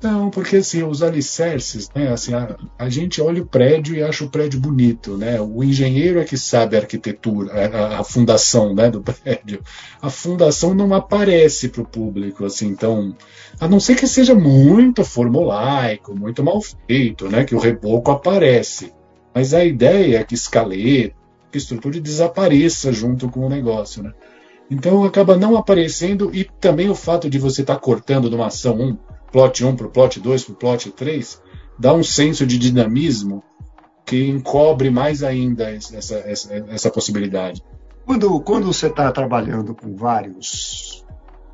Não, 0.00 0.30
porque 0.30 0.56
assim, 0.58 0.84
os 0.84 1.02
alicerces, 1.02 1.90
né? 1.92 2.12
Assim, 2.12 2.32
a, 2.32 2.56
a, 2.78 2.88
gente 2.88 3.20
olha 3.20 3.42
o 3.42 3.46
prédio 3.46 3.96
e 3.96 4.02
acha 4.02 4.24
o 4.24 4.30
prédio 4.30 4.60
bonito, 4.60 5.16
né? 5.16 5.40
O 5.40 5.64
engenheiro 5.64 6.20
é 6.20 6.24
que 6.24 6.38
sabe 6.38 6.76
a 6.76 6.80
arquitetura, 6.80 7.52
a, 7.52 7.98
a 8.00 8.04
fundação 8.04 8.72
né, 8.72 8.88
do 8.88 9.02
prédio. 9.02 9.60
A 10.00 10.08
fundação 10.08 10.72
não 10.72 10.94
aparece 10.94 11.68
para 11.68 11.82
o 11.82 11.88
público, 11.88 12.44
assim, 12.44 12.68
então, 12.68 13.16
a 13.58 13.66
não 13.66 13.80
ser 13.80 13.96
que 13.96 14.06
seja 14.06 14.36
muito 14.36 15.04
formulaico, 15.04 16.14
muito 16.14 16.44
mal 16.44 16.60
feito, 16.86 17.28
né? 17.28 17.44
Que 17.44 17.56
o 17.56 17.58
reboco 17.58 18.12
aparece. 18.12 18.92
Mas 19.34 19.52
a 19.52 19.64
ideia 19.64 20.18
é 20.18 20.24
que 20.24 20.34
escaleta, 20.34 21.14
que 21.50 21.58
estrutura 21.58 22.00
desapareça 22.00 22.92
junto 22.92 23.28
com 23.28 23.40
o 23.40 23.48
negócio, 23.48 24.04
né? 24.04 24.12
Então 24.70 25.02
acaba 25.02 25.36
não 25.36 25.56
aparecendo 25.56 26.30
e 26.32 26.44
também 26.44 26.88
o 26.88 26.94
fato 26.94 27.28
de 27.28 27.38
você 27.38 27.62
estar 27.62 27.74
tá 27.74 27.80
cortando 27.80 28.28
de 28.28 28.36
uma 28.36 28.46
ação 28.46 28.76
1 28.76 29.07
plot 29.32 29.64
1 29.64 29.76
para 29.76 29.86
o 29.86 29.90
plot 29.90 30.20
2 30.20 30.44
para 30.44 30.52
o 30.52 30.56
plot 30.56 30.90
3, 30.90 31.42
dá 31.78 31.92
um 31.92 32.02
senso 32.02 32.46
de 32.46 32.58
dinamismo 32.58 33.42
que 34.04 34.26
encobre 34.26 34.90
mais 34.90 35.22
ainda 35.22 35.70
essa, 35.70 36.16
essa, 36.16 36.54
essa 36.68 36.90
possibilidade. 36.90 37.62
Quando, 38.06 38.40
quando 38.40 38.66
você 38.66 38.86
está 38.86 39.12
trabalhando 39.12 39.74
com 39.74 39.94
vários 39.94 41.04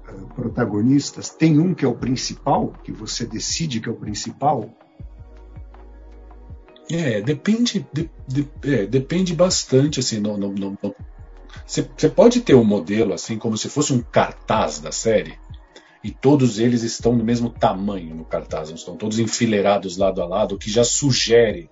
uh, 0.09 0.27
protagonistas, 0.35 1.31
tem 1.31 1.59
um 1.59 1.75
que 1.75 1.85
é 1.85 1.89
o 1.89 1.97
principal, 1.97 2.73
que 2.85 2.93
você 2.93 3.27
decide 3.27 3.81
que 3.81 3.89
é 3.89 3.93
o 3.93 3.97
principal? 3.97 4.71
É, 6.89 7.21
depende, 7.21 7.85
de, 7.93 8.09
de, 8.29 8.49
é, 8.63 8.87
depende 8.87 9.35
bastante, 9.35 9.99
assim, 9.99 10.21
no, 10.21 10.37
no, 10.37 10.53
no 10.53 10.79
você 11.67 12.09
pode 12.09 12.41
ter 12.41 12.55
um 12.55 12.65
modelo 12.65 13.15
assim, 13.15 13.39
como 13.39 13.57
se 13.57 13.69
fosse 13.69 13.93
um 13.93 14.01
cartaz 14.01 14.81
da 14.81 14.93
série, 14.93 15.39
e 16.05 16.11
todos 16.11 16.59
eles 16.59 16.83
estão 16.83 17.17
no 17.17 17.25
mesmo 17.25 17.49
tamanho 17.49 18.15
no 18.15 18.27
cartaz, 18.27 18.69
estão 18.69 18.95
todos 18.95 19.19
enfileirados 19.19 19.97
lado 19.97 20.21
a 20.21 20.27
lado, 20.27 20.55
o 20.55 20.59
que 20.59 20.71
já 20.71 20.85
sugere 20.85 21.71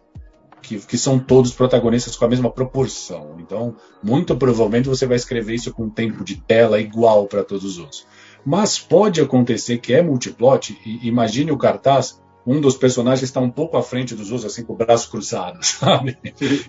que, 0.62 0.79
que, 0.79 0.97
são 0.97 1.19
todos 1.19 1.53
protagonistas 1.53 2.17
com 2.17 2.25
a 2.25 2.29
mesma 2.29 2.51
proporção. 2.51 3.37
Então, 3.41 3.77
muito 4.03 4.35
provavelmente 4.37 4.89
você 4.89 5.07
vai 5.07 5.17
escrever 5.17 5.55
isso 5.55 5.73
com 5.73 5.85
um 5.85 5.91
tempo 5.91 6.25
de 6.25 6.37
tela 6.37 6.81
igual 6.81 7.27
para 7.27 7.45
todos 7.45 7.65
os 7.65 7.79
outros. 7.79 8.07
Mas 8.45 8.79
pode 8.79 9.21
acontecer 9.21 9.79
que 9.79 9.93
é 9.93 10.01
multiplot, 10.01 10.79
e 10.87 11.07
imagine 11.07 11.53
o 11.53 11.59
cartaz 11.59 12.21
um 12.47 12.61
dos 12.61 12.77
personagens 12.77 13.23
está 13.23 13.41
um 13.41 13.51
pouco 13.51 13.77
à 13.77 13.83
frente 13.83 14.17
dos 14.17 14.33
outros, 14.33 14.51
assim, 14.51 14.65
com 14.65 14.73
o 14.73 14.77
braço 14.77 15.11
cruzado, 15.11 15.59
sabe? 15.62 16.17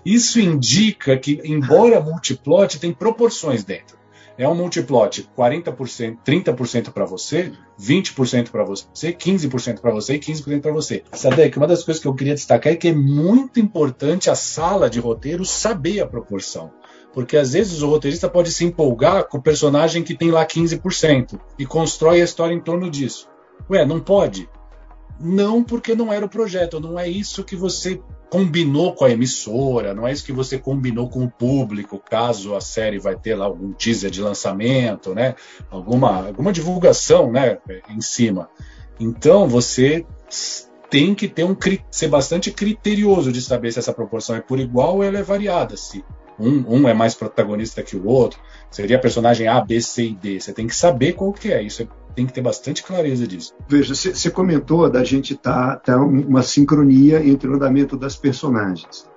Isso 0.04 0.38
indica 0.38 1.16
que, 1.16 1.40
embora 1.44 2.00
multiplot, 2.00 2.78
tem 2.78 2.92
proporções 2.92 3.64
dentro. 3.64 4.03
É 4.36 4.48
um 4.48 4.54
multiplot 4.54 5.28
40%, 5.36 6.18
30% 6.26 6.90
para 6.90 7.04
você, 7.04 7.52
20% 7.80 8.50
para 8.50 8.64
você, 8.64 9.12
15% 9.12 9.80
para 9.80 9.92
você 9.92 10.14
e 10.14 10.18
15% 10.18 10.60
para 10.60 10.72
você. 10.72 11.04
que 11.48 11.56
uma 11.56 11.68
das 11.68 11.84
coisas 11.84 12.02
que 12.02 12.08
eu 12.08 12.14
queria 12.14 12.34
destacar 12.34 12.72
é 12.72 12.76
que 12.76 12.88
é 12.88 12.92
muito 12.92 13.60
importante 13.60 14.28
a 14.28 14.34
sala 14.34 14.90
de 14.90 14.98
roteiro 14.98 15.44
saber 15.44 16.00
a 16.00 16.06
proporção. 16.06 16.72
Porque 17.12 17.36
às 17.36 17.52
vezes 17.52 17.80
o 17.80 17.88
roteirista 17.88 18.28
pode 18.28 18.50
se 18.50 18.64
empolgar 18.64 19.28
com 19.28 19.38
o 19.38 19.42
personagem 19.42 20.02
que 20.02 20.16
tem 20.16 20.32
lá 20.32 20.44
15% 20.44 21.38
e 21.56 21.64
constrói 21.64 22.20
a 22.20 22.24
história 22.24 22.54
em 22.54 22.60
torno 22.60 22.90
disso. 22.90 23.28
Ué, 23.70 23.86
não 23.86 24.00
pode? 24.00 24.48
Não, 25.18 25.62
porque 25.62 25.94
não 25.94 26.12
era 26.12 26.26
o 26.26 26.28
projeto, 26.28 26.80
não 26.80 26.98
é 26.98 27.08
isso 27.08 27.44
que 27.44 27.54
você 27.54 28.00
combinou 28.28 28.94
com 28.94 29.04
a 29.04 29.10
emissora, 29.10 29.94
não 29.94 30.06
é 30.06 30.12
isso 30.12 30.24
que 30.24 30.32
você 30.32 30.58
combinou 30.58 31.08
com 31.08 31.24
o 31.24 31.30
público, 31.30 31.98
caso 31.98 32.54
a 32.56 32.60
série 32.60 32.98
vai 32.98 33.16
ter 33.16 33.36
lá 33.36 33.44
algum 33.44 33.72
teaser 33.72 34.10
de 34.10 34.20
lançamento, 34.20 35.14
né? 35.14 35.36
Alguma, 35.70 36.26
alguma 36.26 36.52
divulgação, 36.52 37.30
né, 37.30 37.58
em 37.88 38.00
cima. 38.00 38.48
Então, 38.98 39.48
você 39.48 40.04
tem 40.90 41.14
que 41.14 41.28
ter 41.28 41.44
um 41.44 41.56
ser 41.90 42.08
bastante 42.08 42.50
criterioso 42.50 43.30
de 43.30 43.40
saber 43.40 43.72
se 43.72 43.78
essa 43.78 43.92
proporção 43.92 44.34
é 44.36 44.40
por 44.40 44.58
igual 44.58 44.96
ou 44.96 45.02
ela 45.04 45.18
é 45.18 45.22
variada, 45.22 45.76
se 45.76 46.04
um, 46.38 46.64
um 46.68 46.88
é 46.88 46.94
mais 46.94 47.14
protagonista 47.14 47.82
que 47.82 47.96
o 47.96 48.06
outro, 48.06 48.40
seria 48.70 48.98
personagem 48.98 49.46
A, 49.46 49.60
B, 49.60 49.80
C 49.80 50.06
e 50.06 50.14
D. 50.14 50.40
Você 50.40 50.52
tem 50.52 50.66
que 50.66 50.74
saber 50.74 51.12
qual 51.12 51.32
que 51.32 51.52
é. 51.52 51.62
Isso 51.62 51.82
é 51.82 51.88
tem 52.14 52.26
que 52.26 52.32
ter 52.32 52.40
bastante 52.40 52.82
clareza 52.82 53.26
disso. 53.26 53.54
Veja, 53.68 53.94
você 53.94 54.30
comentou 54.30 54.88
da 54.88 55.02
gente 55.02 55.36
tá, 55.36 55.76
tá 55.76 55.96
uma 55.96 56.42
sincronia 56.42 57.26
entre 57.26 57.48
o 57.48 57.54
andamento 57.54 57.96
das 57.96 58.16
personagens. 58.16 59.08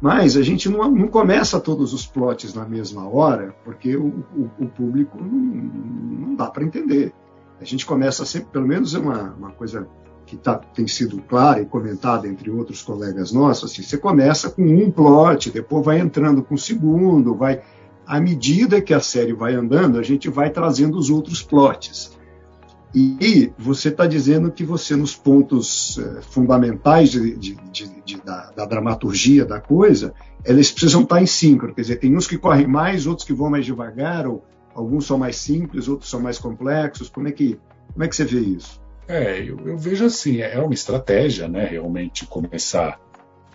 Mas 0.00 0.36
a 0.36 0.42
gente 0.42 0.68
não, 0.68 0.90
não, 0.90 1.08
começa 1.08 1.58
todos 1.58 1.92
os 1.92 2.06
plots 2.06 2.54
na 2.54 2.64
mesma 2.64 3.08
hora, 3.08 3.54
porque 3.64 3.96
o, 3.96 4.24
o, 4.36 4.50
o 4.60 4.68
público 4.68 5.18
não, 5.20 6.28
não 6.28 6.34
dá 6.34 6.46
para 6.46 6.64
entender. 6.64 7.12
A 7.60 7.64
gente 7.64 7.84
começa 7.84 8.24
sempre, 8.24 8.50
pelo 8.50 8.66
menos 8.66 8.94
é 8.94 8.98
uma, 8.98 9.34
uma 9.34 9.50
coisa 9.50 9.88
que 10.24 10.36
tá, 10.36 10.56
tem 10.56 10.86
sido 10.86 11.20
clara 11.22 11.62
e 11.62 11.66
comentada 11.66 12.28
entre 12.28 12.50
outros 12.50 12.82
colegas 12.82 13.32
nossos, 13.32 13.72
assim, 13.72 13.82
você 13.82 13.96
começa 13.96 14.50
com 14.50 14.62
um 14.62 14.90
plot, 14.90 15.50
depois 15.50 15.84
vai 15.84 15.98
entrando 15.98 16.42
com 16.42 16.54
o 16.54 16.58
segundo, 16.58 17.34
vai 17.34 17.62
à 18.06 18.20
medida 18.20 18.80
que 18.80 18.92
a 18.92 19.00
série 19.00 19.32
vai 19.32 19.54
andando, 19.54 19.98
a 19.98 20.02
gente 20.02 20.28
vai 20.28 20.50
trazendo 20.50 20.98
os 20.98 21.10
outros 21.10 21.42
plots. 21.42 22.17
E 22.94 23.52
você 23.58 23.88
está 23.90 24.06
dizendo 24.06 24.50
que 24.50 24.64
você, 24.64 24.96
nos 24.96 25.14
pontos 25.14 25.98
eh, 25.98 26.22
fundamentais 26.22 27.10
de, 27.10 27.36
de, 27.36 27.56
de, 28.04 28.16
da, 28.22 28.50
da, 28.50 28.64
dramaturgia 28.64 29.44
da 29.44 29.60
coisa, 29.60 30.14
eles 30.44 30.72
precisam 30.72 31.02
estar 31.02 31.16
tá 31.16 31.22
em 31.22 31.26
síncrono. 31.26 31.74
Quer 31.74 31.82
dizer, 31.82 31.96
tem 31.96 32.16
uns 32.16 32.26
que 32.26 32.38
correm 32.38 32.66
mais, 32.66 33.06
outros 33.06 33.26
que 33.26 33.34
vão 33.34 33.50
mais 33.50 33.66
devagar, 33.66 34.26
ou 34.26 34.42
alguns 34.74 35.06
são 35.06 35.18
mais 35.18 35.36
simples, 35.36 35.86
outros 35.86 36.08
são 36.08 36.20
mais 36.20 36.38
complexos. 36.38 37.10
Como 37.10 37.28
é 37.28 37.32
que, 37.32 37.58
como 37.92 38.04
é 38.04 38.08
que 38.08 38.16
você 38.16 38.24
vê 38.24 38.40
isso? 38.40 38.80
É, 39.06 39.38
eu, 39.42 39.58
eu 39.66 39.76
vejo 39.76 40.06
assim, 40.06 40.40
é 40.40 40.58
uma 40.58 40.74
estratégia, 40.74 41.46
né, 41.46 41.66
realmente 41.66 42.26
começar 42.26 42.98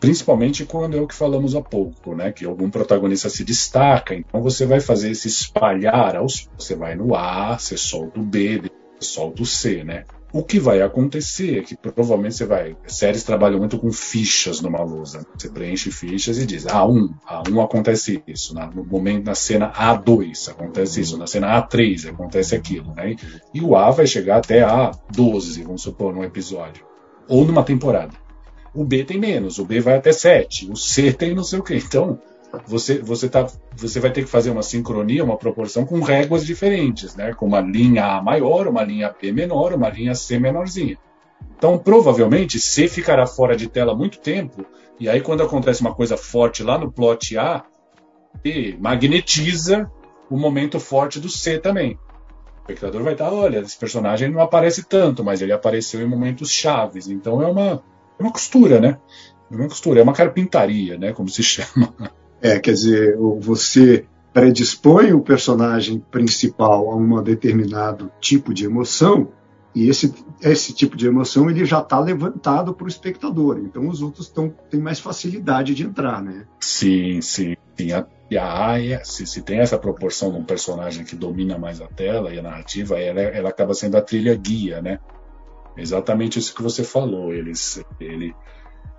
principalmente 0.03 0.65
quando 0.65 0.97
é 0.97 1.01
o 1.01 1.07
que 1.07 1.15
falamos 1.15 1.55
há 1.55 1.61
pouco, 1.61 2.13
né? 2.13 2.29
Que 2.29 2.43
algum 2.43 2.69
protagonista 2.69 3.29
se 3.29 3.41
destaca, 3.45 4.13
então 4.13 4.41
você 4.41 4.65
vai 4.65 4.81
fazer 4.81 5.11
esse 5.11 5.29
espalhar 5.29 6.17
aos. 6.17 6.49
Você 6.57 6.75
vai 6.75 6.93
no 6.93 7.15
A, 7.15 7.57
você 7.57 7.77
solta 7.77 8.19
o 8.19 8.21
B, 8.21 8.63
solta 9.03 9.43
o 9.43 9.45
C, 9.45 9.83
né? 9.83 10.05
O 10.33 10.43
que 10.43 10.59
vai 10.59 10.81
acontecer 10.81 11.59
é 11.59 11.61
que 11.61 11.77
provavelmente 11.77 12.35
você 12.35 12.45
vai. 12.47 12.75
Séries 12.87 13.23
trabalham 13.23 13.59
muito 13.59 13.77
com 13.77 13.91
fichas 13.91 14.61
numa 14.61 14.81
lousa. 14.81 15.23
Você 15.37 15.47
preenche 15.47 15.91
fichas 15.91 16.39
e 16.39 16.45
diz: 16.47 16.65
A1, 16.65 17.13
A1 17.29 17.63
acontece 17.63 18.23
isso. 18.25 18.55
no 18.55 18.83
momento, 18.83 19.25
na 19.25 19.35
cena 19.35 19.71
A2 19.71 20.49
acontece 20.49 21.01
isso. 21.01 21.17
Na 21.19 21.27
cena 21.27 21.61
A3 21.61 22.09
acontece 22.09 22.55
aquilo. 22.55 22.95
Né? 22.95 23.15
E 23.53 23.61
o 23.61 23.75
A 23.75 23.91
vai 23.91 24.07
chegar 24.07 24.37
até 24.37 24.61
A12, 24.61 25.61
vamos 25.63 25.83
supor, 25.83 26.15
num 26.15 26.23
episódio. 26.23 26.83
Ou 27.27 27.45
numa 27.45 27.63
temporada. 27.63 28.13
O 28.73 28.83
B 28.83 29.03
tem 29.03 29.19
menos, 29.19 29.59
o 29.59 29.65
B 29.65 29.79
vai 29.79 29.97
até 29.97 30.11
7, 30.11 30.71
o 30.71 30.75
C 30.75 31.13
tem 31.13 31.35
não 31.35 31.43
sei 31.43 31.59
o 31.59 31.63
quê. 31.63 31.75
Então, 31.75 32.19
você, 32.65 32.99
você, 32.99 33.27
tá, 33.27 33.47
você 33.75 33.99
vai 33.99 34.11
ter 34.11 34.23
que 34.23 34.29
fazer 34.29 34.51
uma 34.51 34.63
sincronia, 34.63 35.23
uma 35.23 35.37
proporção 35.37 35.85
com 35.85 35.99
réguas 36.01 36.45
diferentes, 36.45 37.15
né? 37.15 37.33
com 37.33 37.45
uma 37.45 37.61
linha 37.61 38.05
A 38.05 38.21
maior, 38.21 38.67
uma 38.67 38.83
linha 38.83 39.13
B 39.19 39.31
menor, 39.31 39.73
uma 39.73 39.89
linha 39.89 40.13
C 40.13 40.37
menorzinha. 40.39 40.97
Então, 41.57 41.77
provavelmente, 41.77 42.59
C 42.59 42.87
ficará 42.87 43.25
fora 43.25 43.55
de 43.55 43.67
tela 43.67 43.95
muito 43.95 44.19
tempo, 44.19 44.65
e 44.99 45.09
aí, 45.09 45.21
quando 45.21 45.43
acontece 45.43 45.81
uma 45.81 45.93
coisa 45.93 46.15
forte 46.15 46.63
lá 46.63 46.77
no 46.77 46.91
plot 46.91 47.37
A, 47.37 47.63
e 48.43 48.77
magnetiza 48.79 49.91
o 50.29 50.37
momento 50.37 50.79
forte 50.79 51.19
do 51.19 51.29
C 51.29 51.59
também. 51.59 51.93
O 51.93 52.61
espectador 52.61 53.03
vai 53.03 53.13
estar, 53.13 53.31
olha, 53.31 53.59
esse 53.59 53.77
personagem 53.77 54.29
não 54.29 54.41
aparece 54.41 54.83
tanto, 54.87 55.23
mas 55.23 55.41
ele 55.41 55.51
apareceu 55.51 56.01
em 56.01 56.07
momentos 56.07 56.49
chaves. 56.49 57.07
Então 57.07 57.41
é 57.41 57.47
uma, 57.47 57.83
é 58.17 58.23
uma 58.23 58.31
costura, 58.31 58.79
né? 58.79 58.97
É 59.51 59.55
uma 59.55 59.67
costura, 59.67 59.99
é 59.99 60.03
uma 60.03 60.13
carpintaria, 60.13 60.97
né? 60.97 61.11
Como 61.11 61.27
se 61.27 61.43
chama. 61.43 61.93
É, 62.43 62.59
quer 62.59 62.73
dizer, 62.73 63.17
você 63.39 64.05
predispõe 64.33 65.13
o 65.13 65.21
personagem 65.21 65.99
principal 66.11 66.91
a 66.91 66.95
um 66.95 67.23
determinado 67.23 68.11
tipo 68.19 68.53
de 68.53 68.65
emoção 68.65 69.29
e 69.73 69.87
esse, 69.89 70.13
esse 70.41 70.73
tipo 70.73 70.97
de 70.97 71.07
emoção 71.07 71.49
ele 71.49 71.65
já 71.65 71.79
está 71.79 71.99
levantado 71.99 72.73
para 72.73 72.85
o 72.85 72.87
espectador. 72.87 73.59
Então 73.59 73.87
os 73.87 74.01
outros 74.01 74.27
tão, 74.27 74.49
têm 74.69 74.79
mais 74.79 74.99
facilidade 74.99 75.73
de 75.73 75.83
entrar, 75.83 76.21
né? 76.21 76.45
Sim, 76.59 77.21
sim. 77.21 77.55
sim. 77.77 77.91
A, 77.91 78.05
a, 78.39 78.75
a, 78.75 79.03
se, 79.05 79.25
se 79.25 79.41
tem 79.41 79.59
essa 79.59 79.77
proporção 79.77 80.31
de 80.31 80.37
um 80.37 80.43
personagem 80.43 81.05
que 81.05 81.15
domina 81.15 81.57
mais 81.57 81.79
a 81.79 81.87
tela 81.87 82.33
e 82.33 82.39
a 82.39 82.43
narrativa, 82.43 82.99
ela, 82.99 83.21
ela 83.21 83.49
acaba 83.49 83.73
sendo 83.73 83.95
a 83.95 84.01
trilha 84.01 84.35
guia, 84.35 84.81
né? 84.81 84.99
Exatamente 85.77 86.37
isso 86.37 86.53
que 86.53 86.61
você 86.61 86.83
falou. 86.83 87.33
Eles, 87.33 87.83
ele, 87.99 88.35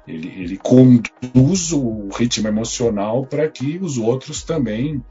ele, 0.06 0.28
ele 0.28 0.56
conduz 0.56 1.72
o 1.72 2.08
ritmo 2.08 2.48
emocional 2.48 3.26
para 3.26 3.48
que 3.48 3.78
os 3.78 3.98
outros 3.98 4.42
também 4.42 5.02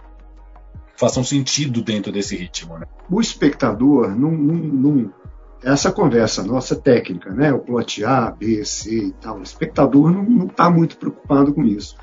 façam 0.96 1.24
sentido 1.24 1.82
dentro 1.82 2.12
desse 2.12 2.36
ritmo. 2.36 2.78
Né? 2.78 2.86
O 3.10 3.20
espectador 3.20 4.10
não, 4.16 4.32
não, 4.32 5.14
essa 5.64 5.92
conversa 5.92 6.44
nossa 6.44 6.76
técnica, 6.76 7.32
né? 7.32 7.52
O 7.52 7.60
plot 7.60 8.04
A, 8.04 8.30
B, 8.30 8.64
C 8.66 9.08
e 9.08 9.12
tal, 9.14 9.40
o 9.40 9.44
espectador 9.44 10.12
não 10.12 10.46
está 10.46 10.70
muito 10.70 10.98
preocupado 10.98 11.54
com 11.54 11.64
isso. 11.64 11.98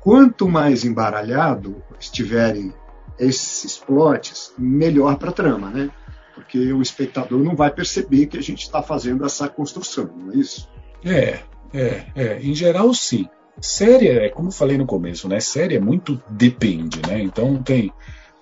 Quanto 0.00 0.48
mais 0.48 0.84
embaralhado 0.84 1.82
estiverem 2.00 2.72
esses 3.18 3.76
plots, 3.76 4.52
melhor 4.58 5.16
para 5.16 5.30
a 5.30 5.32
trama, 5.32 5.70
né? 5.70 5.90
Porque 6.34 6.72
o 6.72 6.82
espectador 6.82 7.42
não 7.42 7.56
vai 7.56 7.70
perceber 7.70 8.26
que 8.26 8.36
a 8.36 8.42
gente 8.42 8.62
está 8.62 8.82
fazendo 8.82 9.24
essa 9.24 9.48
construção, 9.48 10.10
não 10.14 10.32
é 10.32 10.36
isso? 10.36 10.68
É, 11.04 11.40
é, 11.72 12.04
é, 12.14 12.38
em 12.42 12.54
geral 12.54 12.92
sim. 12.94 13.26
Série, 13.60 14.08
é 14.08 14.28
como 14.28 14.50
falei 14.50 14.76
no 14.76 14.84
começo, 14.84 15.28
né? 15.28 15.40
Série 15.40 15.76
é 15.76 15.80
muito 15.80 16.22
depende, 16.28 17.00
né? 17.08 17.22
Então 17.22 17.62
tem 17.62 17.90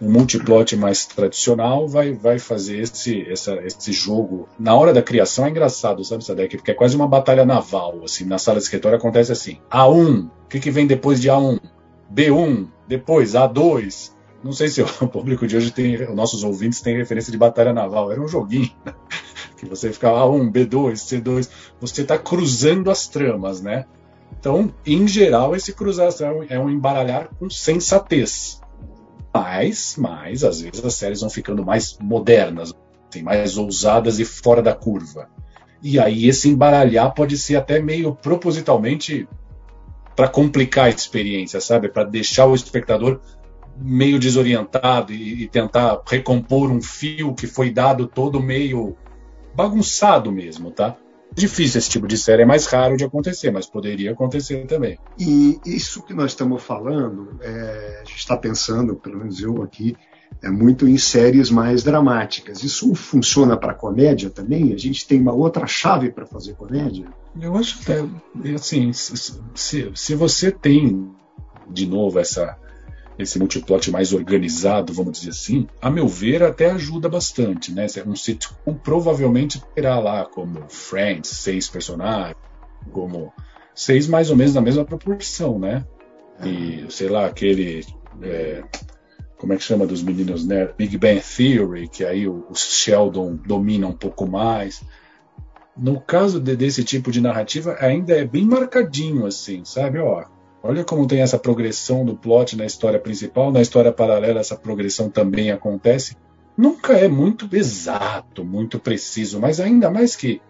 um 0.00 0.10
multiplot 0.10 0.76
mais 0.76 1.06
tradicional 1.06 1.86
vai, 1.88 2.12
vai 2.12 2.38
fazer 2.38 2.80
esse, 2.80 3.22
essa, 3.30 3.54
esse 3.64 3.92
jogo. 3.92 4.48
Na 4.58 4.74
hora 4.74 4.92
da 4.92 5.02
criação 5.02 5.46
é 5.46 5.50
engraçado, 5.50 6.04
sabe, 6.04 6.24
Sadek? 6.24 6.56
Porque 6.56 6.70
é 6.70 6.74
quase 6.74 6.96
uma 6.96 7.06
batalha 7.06 7.44
naval. 7.44 8.00
Assim, 8.04 8.24
na 8.24 8.38
sala 8.38 8.58
de 8.58 8.64
escritório 8.64 8.98
acontece 8.98 9.32
assim: 9.32 9.58
A1, 9.70 10.26
o 10.26 10.30
que, 10.48 10.60
que 10.60 10.70
vem 10.70 10.86
depois 10.86 11.20
de 11.20 11.28
A1? 11.28 11.60
B1, 12.12 12.68
depois 12.86 13.32
A2. 13.32 14.12
Não 14.42 14.52
sei 14.52 14.68
se 14.68 14.82
o 14.82 14.86
público 15.08 15.46
de 15.46 15.56
hoje 15.56 15.70
tem, 15.70 15.94
os 15.94 16.14
nossos 16.14 16.44
ouvintes 16.44 16.80
têm 16.80 16.96
referência 16.96 17.32
de 17.32 17.38
batalha 17.38 17.72
naval. 17.72 18.12
Era 18.12 18.20
um 18.20 18.28
joguinho. 18.28 18.70
Que 19.64 19.70
você 19.70 19.92
fica 19.92 20.08
A1, 20.08 20.52
B2, 20.52 20.92
C2, 20.92 21.48
você 21.80 22.02
está 22.02 22.18
cruzando 22.18 22.90
as 22.90 23.08
tramas, 23.08 23.60
né? 23.60 23.86
Então, 24.38 24.72
em 24.84 25.08
geral, 25.08 25.56
esse 25.56 25.72
cruzar 25.72 26.10
é 26.48 26.58
um 26.58 26.68
embaralhar 26.68 27.30
com 27.38 27.48
sensatez. 27.48 28.60
Mas, 29.32 29.96
mas, 29.98 30.44
às 30.44 30.60
vezes 30.60 30.84
as 30.84 30.94
séries 30.94 31.20
vão 31.20 31.30
ficando 31.30 31.64
mais 31.64 31.96
modernas, 31.98 32.72
assim, 33.08 33.22
mais 33.22 33.56
ousadas 33.56 34.18
e 34.18 34.24
fora 34.24 34.62
da 34.62 34.74
curva. 34.74 35.28
E 35.82 35.98
aí 35.98 36.28
esse 36.28 36.48
embaralhar 36.48 37.12
pode 37.14 37.36
ser 37.36 37.56
até 37.56 37.80
meio 37.80 38.14
propositalmente 38.14 39.28
para 40.14 40.28
complicar 40.28 40.86
a 40.86 40.90
experiência, 40.90 41.60
sabe? 41.60 41.88
Para 41.88 42.04
deixar 42.04 42.46
o 42.46 42.54
espectador 42.54 43.20
meio 43.76 44.18
desorientado 44.18 45.12
e, 45.12 45.42
e, 45.42 45.48
tentar 45.48 46.00
recompor 46.06 46.70
um 46.70 46.80
fio 46.80 47.34
que 47.34 47.46
foi 47.46 47.70
dado 47.70 48.06
todo 48.06 48.40
meio 48.40 48.96
bagunçado 49.54 50.30
mesmo, 50.32 50.70
tá? 50.70 50.96
Difícil 51.32 51.78
esse 51.78 51.90
tipo 51.90 52.06
de 52.06 52.16
série, 52.16 52.42
é 52.42 52.46
mais 52.46 52.66
raro 52.66 52.96
de 52.96 53.04
acontecer, 53.04 53.50
mas 53.50 53.66
poderia 53.66 54.12
acontecer 54.12 54.66
também. 54.66 54.98
E 55.18 55.58
isso 55.66 56.02
que 56.02 56.14
nós 56.14 56.30
estamos 56.30 56.62
falando, 56.62 57.36
é, 57.40 58.00
a 58.02 58.04
gente 58.04 58.18
está 58.18 58.36
pensando, 58.36 58.94
pelo 58.94 59.18
menos 59.18 59.40
eu 59.40 59.62
aqui, 59.62 59.96
é 60.42 60.50
muito 60.50 60.86
em 60.86 60.96
séries 60.96 61.50
mais 61.50 61.82
dramáticas. 61.82 62.62
Isso 62.62 62.94
funciona 62.94 63.56
para 63.56 63.74
comédia 63.74 64.30
também? 64.30 64.72
A 64.72 64.76
gente 64.76 65.06
tem 65.06 65.20
uma 65.20 65.32
outra 65.32 65.66
chave 65.66 66.10
para 66.10 66.26
fazer 66.26 66.54
comédia? 66.54 67.06
Eu 67.40 67.56
acho 67.56 67.80
que, 67.80 67.90
é, 67.92 68.54
assim, 68.54 68.92
se, 68.92 69.90
se 69.94 70.14
você 70.14 70.52
tem, 70.52 71.10
de 71.68 71.86
novo, 71.86 72.20
essa 72.20 72.56
esse 73.18 73.38
multiplot 73.38 73.90
mais 73.90 74.12
organizado, 74.12 74.92
vamos 74.92 75.18
dizer 75.18 75.30
assim, 75.30 75.66
a 75.80 75.90
meu 75.90 76.08
ver 76.08 76.42
até 76.42 76.70
ajuda 76.70 77.08
bastante, 77.08 77.72
né? 77.72 77.86
Um 78.06 78.16
sitcom 78.16 78.74
provavelmente 78.74 79.62
terá 79.74 79.98
lá 79.98 80.24
como 80.24 80.68
Friends, 80.68 81.30
seis 81.30 81.68
personagens, 81.68 82.36
como 82.90 83.32
seis 83.74 84.06
mais 84.08 84.30
ou 84.30 84.36
menos 84.36 84.54
na 84.54 84.60
mesma 84.60 84.84
proporção, 84.84 85.58
né? 85.58 85.84
E 86.44 86.84
sei 86.90 87.08
lá, 87.08 87.26
aquele 87.26 87.86
é, 88.22 88.64
como 89.36 89.52
é 89.52 89.56
que 89.56 89.62
chama 89.62 89.86
dos 89.86 90.02
meninos, 90.02 90.46
né? 90.46 90.70
Big 90.76 90.96
Bang 90.98 91.20
Theory, 91.20 91.88
que 91.88 92.04
aí 92.04 92.26
o, 92.26 92.46
o 92.48 92.54
Sheldon 92.54 93.36
domina 93.36 93.86
um 93.86 93.92
pouco 93.92 94.26
mais. 94.26 94.82
No 95.76 96.00
caso 96.00 96.40
de, 96.40 96.56
desse 96.56 96.84
tipo 96.84 97.10
de 97.10 97.20
narrativa, 97.20 97.76
ainda 97.78 98.14
é 98.14 98.24
bem 98.24 98.44
marcadinho, 98.44 99.26
assim, 99.26 99.64
sabe? 99.64 99.98
Ó, 99.98 100.24
Olha 100.66 100.82
como 100.82 101.06
tem 101.06 101.20
essa 101.20 101.38
progressão 101.38 102.06
do 102.06 102.16
plot 102.16 102.56
na 102.56 102.64
história 102.64 102.98
principal, 102.98 103.52
na 103.52 103.60
história 103.60 103.92
paralela 103.92 104.40
essa 104.40 104.56
progressão 104.56 105.10
também 105.10 105.50
acontece. 105.50 106.16
Nunca 106.56 106.94
é 106.94 107.06
muito 107.06 107.46
exato, 107.54 108.42
muito 108.42 108.78
preciso, 108.78 109.38
mas 109.38 109.60
ainda 109.60 109.90
mais 109.90 110.16
que 110.16 110.40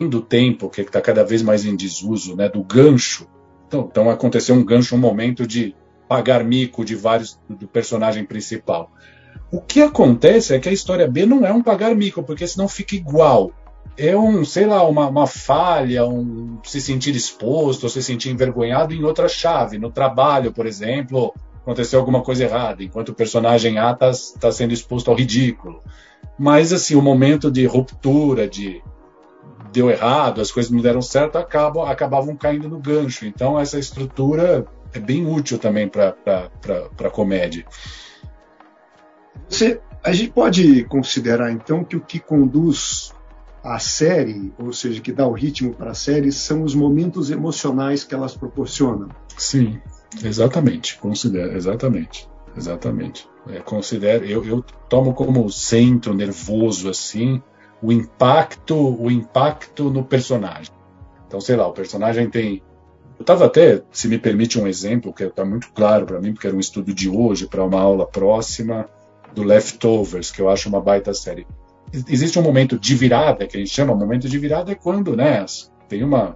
do 0.00 0.22
tempo, 0.22 0.70
que 0.70 0.80
está 0.80 1.02
cada 1.02 1.22
vez 1.22 1.42
mais 1.42 1.66
em 1.66 1.76
desuso, 1.76 2.34
né, 2.34 2.48
do 2.48 2.64
gancho. 2.64 3.28
Então, 3.66 3.86
então 3.90 4.08
aconteceu 4.08 4.54
um 4.54 4.64
gancho, 4.64 4.94
um 4.94 4.98
momento 4.98 5.46
de 5.46 5.76
pagar 6.08 6.42
mico 6.42 6.82
de 6.82 6.94
vários 6.94 7.38
do 7.46 7.68
personagem 7.68 8.24
principal. 8.24 8.90
O 9.52 9.60
que 9.60 9.82
acontece 9.82 10.54
é 10.54 10.58
que 10.58 10.70
a 10.70 10.72
história 10.72 11.06
B 11.06 11.26
não 11.26 11.44
é 11.44 11.52
um 11.52 11.62
pagar 11.62 11.94
mico, 11.94 12.22
porque 12.22 12.46
senão 12.46 12.68
fica 12.68 12.94
igual 12.94 13.52
é 13.98 14.16
um, 14.16 14.44
sei 14.44 14.64
lá, 14.64 14.86
uma, 14.88 15.08
uma 15.08 15.26
falha, 15.26 16.06
um 16.06 16.60
se 16.62 16.80
sentir 16.80 17.16
exposto, 17.16 17.88
se 17.88 18.00
sentir 18.00 18.30
envergonhado 18.30 18.94
em 18.94 19.02
outra 19.02 19.28
chave. 19.28 19.76
No 19.76 19.90
trabalho, 19.90 20.52
por 20.52 20.66
exemplo, 20.66 21.34
aconteceu 21.60 21.98
alguma 21.98 22.22
coisa 22.22 22.44
errada, 22.44 22.84
enquanto 22.84 23.08
o 23.08 23.14
personagem 23.14 23.76
A 23.76 23.90
está 23.90 24.12
tá 24.38 24.52
sendo 24.52 24.72
exposto 24.72 25.10
ao 25.10 25.16
ridículo. 25.16 25.82
Mas, 26.38 26.72
assim, 26.72 26.94
o 26.94 27.02
momento 27.02 27.50
de 27.50 27.66
ruptura, 27.66 28.46
de 28.46 28.80
deu 29.72 29.90
errado, 29.90 30.40
as 30.40 30.52
coisas 30.52 30.70
não 30.70 30.80
deram 30.80 31.02
certo, 31.02 31.36
acabam, 31.36 31.84
acabavam 31.84 32.36
caindo 32.36 32.68
no 32.68 32.78
gancho. 32.78 33.26
Então, 33.26 33.58
essa 33.58 33.80
estrutura 33.80 34.64
é 34.94 35.00
bem 35.00 35.26
útil 35.26 35.58
também 35.58 35.88
para 35.88 36.14
a 37.04 37.10
comédia. 37.10 37.66
Você, 39.48 39.80
a 40.04 40.12
gente 40.12 40.30
pode 40.30 40.84
considerar, 40.84 41.50
então, 41.50 41.82
que 41.82 41.96
o 41.96 42.00
que 42.00 42.20
conduz 42.20 43.12
a 43.74 43.78
série, 43.78 44.52
ou 44.58 44.72
seja, 44.72 45.00
que 45.00 45.12
dá 45.12 45.26
o 45.26 45.32
ritmo 45.32 45.74
para 45.74 45.90
a 45.90 45.94
série, 45.94 46.32
são 46.32 46.62
os 46.62 46.74
momentos 46.74 47.30
emocionais 47.30 48.04
que 48.04 48.14
elas 48.14 48.34
proporcionam. 48.34 49.08
Sim, 49.36 49.80
exatamente. 50.24 50.98
Considero, 50.98 51.56
exatamente, 51.56 52.28
exatamente. 52.56 53.28
É, 53.48 53.60
considero, 53.60 54.24
eu, 54.24 54.44
eu 54.44 54.62
tomo 54.88 55.14
como 55.14 55.50
centro 55.50 56.14
nervoso 56.14 56.88
assim 56.88 57.42
o 57.80 57.92
impacto, 57.92 58.74
o 58.74 59.10
impacto 59.10 59.90
no 59.90 60.04
personagem. 60.04 60.72
Então, 61.26 61.40
sei 61.40 61.56
lá, 61.56 61.66
o 61.66 61.72
personagem 61.72 62.28
tem 62.28 62.62
eu 63.18 63.22
estava 63.22 63.46
até, 63.46 63.82
se 63.90 64.06
me 64.06 64.16
permite 64.16 64.60
um 64.60 64.66
exemplo, 64.68 65.12
que 65.12 65.24
está 65.24 65.44
muito 65.44 65.72
claro 65.72 66.06
para 66.06 66.20
mim, 66.20 66.32
porque 66.32 66.46
era 66.46 66.54
um 66.54 66.60
estudo 66.60 66.94
de 66.94 67.08
hoje 67.08 67.48
para 67.48 67.64
uma 67.64 67.80
aula 67.80 68.06
próxima, 68.06 68.88
do 69.34 69.42
Leftovers, 69.42 70.30
que 70.30 70.40
eu 70.40 70.48
acho 70.48 70.68
uma 70.68 70.80
baita 70.80 71.12
série 71.12 71.44
existe 71.92 72.38
um 72.38 72.42
momento 72.42 72.78
de 72.78 72.94
virada, 72.94 73.46
que 73.46 73.56
a 73.56 73.60
gente 73.60 73.72
chama 73.72 73.94
momento 73.94 74.28
de 74.28 74.38
virada, 74.38 74.72
é 74.72 74.74
quando 74.74 75.16
né, 75.16 75.44
tem 75.88 76.02
uma, 76.02 76.34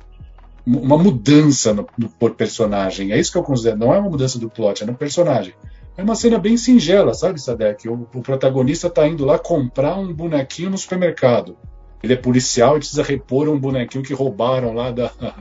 uma 0.67 0.97
mudança 0.99 1.73
no, 1.75 1.87
no, 1.97 2.09
por 2.09 2.35
personagem. 2.35 3.13
É 3.13 3.19
isso 3.19 3.33
que 3.33 3.39
eu 3.39 3.43
considero. 3.43 3.79
Não 3.79 3.95
é 3.95 3.99
uma 3.99 4.11
mudança 4.11 4.39
do 4.39 4.49
plot, 4.49 4.83
é 4.83 4.87
no 4.87 4.95
personagem. 4.95 5.55
É 5.97 6.03
uma 6.03 6.15
cena 6.15 6.39
bem 6.39 6.57
singela, 6.57 7.13
sabe, 7.13 7.41
Sadek? 7.41 7.89
O, 7.89 8.09
o 8.15 8.23
protagonista 8.23 8.87
está 8.87 9.07
indo 9.07 9.25
lá 9.25 9.39
comprar 9.39 9.99
um 9.99 10.13
bonequinho 10.13 10.71
no 10.71 10.79
supermercado. 10.79 11.57
Ele 12.03 12.15
é 12.15 12.17
policial 12.17 12.77
e 12.77 12.81
precisa 12.81 13.03
repor 13.03 13.49
um 13.49 13.59
bonequinho 13.59 14.03
que 14.03 14.15
roubaram 14.15 14.73
lá 14.73 14.91
da, 14.91 15.13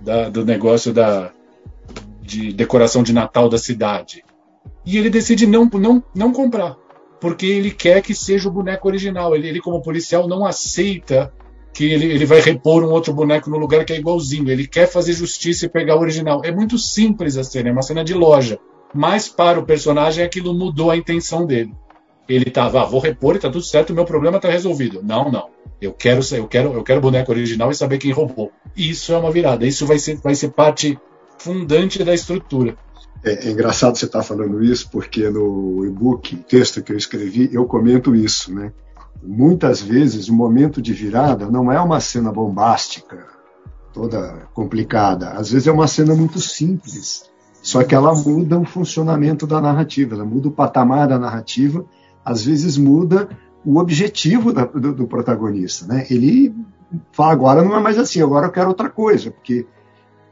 da, 0.00 0.28
do 0.28 0.44
negócio 0.44 0.92
da, 0.92 1.30
de 2.20 2.52
decoração 2.52 3.02
de 3.02 3.12
Natal 3.12 3.48
da 3.48 3.56
cidade. 3.56 4.24
E 4.84 4.98
ele 4.98 5.08
decide 5.08 5.46
não, 5.46 5.64
não, 5.66 6.02
não 6.14 6.32
comprar 6.32 6.76
porque 7.24 7.46
ele 7.46 7.70
quer 7.70 8.02
que 8.02 8.14
seja 8.14 8.50
o 8.50 8.52
boneco 8.52 8.86
original. 8.86 9.34
Ele, 9.34 9.48
ele 9.48 9.58
como 9.58 9.80
policial, 9.80 10.28
não 10.28 10.44
aceita 10.44 11.32
que 11.72 11.90
ele, 11.90 12.04
ele 12.04 12.26
vai 12.26 12.38
repor 12.38 12.84
um 12.84 12.90
outro 12.90 13.14
boneco 13.14 13.48
no 13.48 13.56
lugar 13.56 13.82
que 13.86 13.94
é 13.94 13.96
igualzinho. 13.96 14.50
Ele 14.50 14.66
quer 14.66 14.86
fazer 14.86 15.14
justiça 15.14 15.64
e 15.64 15.68
pegar 15.70 15.96
o 15.96 16.00
original. 16.00 16.42
É 16.44 16.52
muito 16.52 16.76
simples 16.76 17.38
a 17.38 17.42
cena, 17.42 17.70
é 17.70 17.72
uma 17.72 17.80
cena 17.80 18.04
de 18.04 18.12
loja. 18.12 18.58
Mas 18.92 19.26
para 19.26 19.58
o 19.58 19.64
personagem 19.64 20.22
aquilo 20.22 20.52
mudou 20.52 20.90
a 20.90 20.98
intenção 20.98 21.46
dele. 21.46 21.72
Ele 22.28 22.46
estava, 22.46 22.82
ah, 22.82 22.84
vou 22.84 23.00
repor 23.00 23.36
e 23.36 23.38
tá 23.38 23.48
tudo 23.48 23.64
certo, 23.64 23.94
meu 23.94 24.04
problema 24.04 24.36
está 24.36 24.50
resolvido. 24.50 25.00
Não, 25.02 25.32
não. 25.32 25.48
Eu 25.80 25.94
quero, 25.94 26.20
eu 26.30 26.46
quero, 26.46 26.74
eu 26.74 26.82
quero 26.82 26.98
o 26.98 27.02
boneco 27.02 27.32
original 27.32 27.70
e 27.70 27.74
saber 27.74 27.96
quem 27.96 28.12
roubou. 28.12 28.52
Isso 28.76 29.14
é 29.14 29.16
uma 29.16 29.30
virada. 29.30 29.66
Isso 29.66 29.86
vai 29.86 29.98
ser, 29.98 30.18
vai 30.18 30.34
ser 30.34 30.50
parte 30.50 30.98
fundante 31.38 32.04
da 32.04 32.12
estrutura. 32.12 32.76
É, 33.24 33.48
é 33.48 33.50
engraçado 33.50 33.96
você 33.96 34.04
estar 34.04 34.18
tá 34.18 34.24
falando 34.24 34.62
isso, 34.62 34.88
porque 34.90 35.28
no 35.30 35.84
e-book, 35.86 36.36
texto 36.48 36.82
que 36.82 36.92
eu 36.92 36.96
escrevi, 36.96 37.48
eu 37.52 37.64
comento 37.64 38.14
isso, 38.14 38.52
né? 38.54 38.72
Muitas 39.22 39.80
vezes 39.80 40.28
o 40.28 40.34
momento 40.34 40.82
de 40.82 40.92
virada 40.92 41.50
não 41.50 41.72
é 41.72 41.80
uma 41.80 41.98
cena 42.00 42.30
bombástica, 42.30 43.26
toda 43.94 44.46
complicada. 44.52 45.30
Às 45.30 45.50
vezes 45.50 45.66
é 45.66 45.72
uma 45.72 45.86
cena 45.86 46.14
muito 46.14 46.38
simples, 46.38 47.30
só 47.62 47.82
que 47.82 47.94
ela 47.94 48.14
muda 48.14 48.58
o 48.58 48.64
funcionamento 48.66 49.46
da 49.46 49.58
narrativa, 49.60 50.14
ela 50.14 50.24
muda 50.24 50.48
o 50.48 50.52
patamar 50.52 51.08
da 51.08 51.18
narrativa, 51.18 51.86
às 52.22 52.44
vezes 52.44 52.76
muda 52.76 53.28
o 53.64 53.78
objetivo 53.78 54.52
da, 54.52 54.66
do, 54.66 54.92
do, 54.92 55.06
protagonista, 55.06 55.86
né? 55.86 56.06
Ele 56.10 56.54
fala 57.12 57.32
agora 57.32 57.64
não 57.64 57.74
é 57.74 57.80
mais 57.80 57.98
assim, 57.98 58.20
agora 58.20 58.48
eu 58.48 58.52
quero 58.52 58.68
outra 58.68 58.90
coisa, 58.90 59.30
porque 59.30 59.66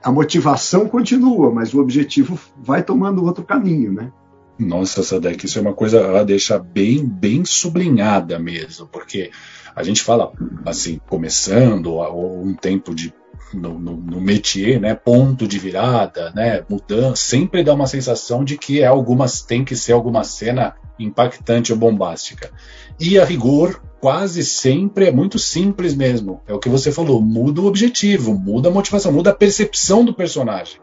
a 0.03 0.11
motivação 0.11 0.89
continua, 0.89 1.51
mas 1.51 1.73
o 1.73 1.81
objetivo 1.81 2.39
vai 2.57 2.83
tomando 2.83 3.25
outro 3.25 3.45
caminho, 3.45 3.93
né? 3.93 4.13
Nossa, 4.59 5.03
Sadek, 5.03 5.47
isso 5.47 5.59
é 5.59 5.63
uma 5.63 5.73
coisa 5.73 6.21
a 6.21 6.23
deixar 6.23 6.59
bem, 6.59 7.05
bem 7.05 7.45
sublinhada 7.45 8.39
mesmo, 8.39 8.87
porque 8.87 9.31
a 9.75 9.83
gente 9.83 10.03
fala 10.03 10.33
assim, 10.67 11.01
começando 11.09 11.99
um 12.01 12.55
tempo 12.55 12.95
de 12.95 13.13
no, 13.55 13.79
no, 13.79 13.97
no 13.97 14.21
métier, 14.21 14.81
né, 14.81 14.95
ponto 14.95 15.47
de 15.47 15.59
virada, 15.59 16.33
né, 16.35 16.65
mudança, 16.69 17.17
sempre 17.17 17.63
dá 17.63 17.75
uma 17.75 17.87
sensação 17.87 18.45
de 18.45 18.57
que 18.57 18.81
é 18.81 18.87
algumas 18.87 19.43
tem 19.43 19.65
que 19.65 19.77
ser 19.77 19.93
alguma 19.93 20.25
cena 20.25 20.75
impactante 20.99 21.73
ou 21.73 21.79
bombástica. 21.79 22.51
E 22.99 23.19
a 23.19 23.25
rigor, 23.25 23.83
quase 24.03 24.45
sempre 24.45 25.07
é 25.07 25.13
muito 25.13 25.39
simples 25.39 25.95
mesmo. 25.95 26.41
É 26.49 26.53
o 26.53 26.59
que 26.59 26.69
você 26.69 26.91
falou, 26.91 27.23
muda 27.23 27.61
o 27.61 27.67
objetivo, 27.67 28.35
muda 28.35 28.69
a 28.69 28.73
motivação, 28.73 29.13
muda 29.13 29.31
a 29.31 29.35
percepção 29.35 30.05
do 30.05 30.13
personagem. 30.13 30.81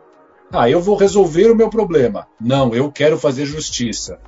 Ah, 0.50 0.70
eu 0.70 0.80
vou 0.80 0.96
resolver 0.96 1.52
o 1.52 1.56
meu 1.56 1.70
problema. 1.70 2.26
Não, 2.40 2.74
eu 2.74 2.90
quero 2.90 3.20
fazer 3.20 3.46
justiça. 3.46 4.20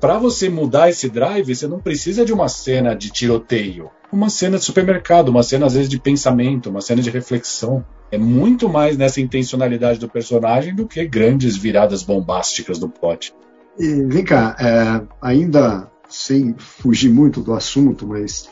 Para 0.00 0.16
você 0.18 0.48
mudar 0.48 0.88
esse 0.88 1.10
drive, 1.10 1.54
você 1.54 1.68
não 1.68 1.78
precisa 1.78 2.24
de 2.24 2.32
uma 2.32 2.48
cena 2.48 2.94
de 2.94 3.10
tiroteio, 3.10 3.90
uma 4.10 4.30
cena 4.30 4.56
de 4.56 4.64
supermercado, 4.64 5.28
uma 5.28 5.42
cena 5.42 5.66
às 5.66 5.74
vezes 5.74 5.88
de 5.88 6.00
pensamento, 6.00 6.70
uma 6.70 6.80
cena 6.80 7.02
de 7.02 7.10
reflexão. 7.10 7.84
É 8.10 8.16
muito 8.16 8.66
mais 8.66 8.96
nessa 8.96 9.20
intencionalidade 9.20 9.98
do 9.98 10.08
personagem 10.08 10.74
do 10.74 10.86
que 10.86 11.04
grandes 11.04 11.54
viradas 11.54 12.02
bombásticas 12.02 12.78
do 12.78 12.88
plot. 12.88 13.34
E, 13.78 14.06
vem 14.06 14.24
cá, 14.24 14.56
é, 14.58 15.02
ainda 15.20 15.90
sem 16.08 16.54
fugir 16.56 17.10
muito 17.10 17.40
do 17.40 17.52
assunto, 17.52 18.06
mas 18.06 18.48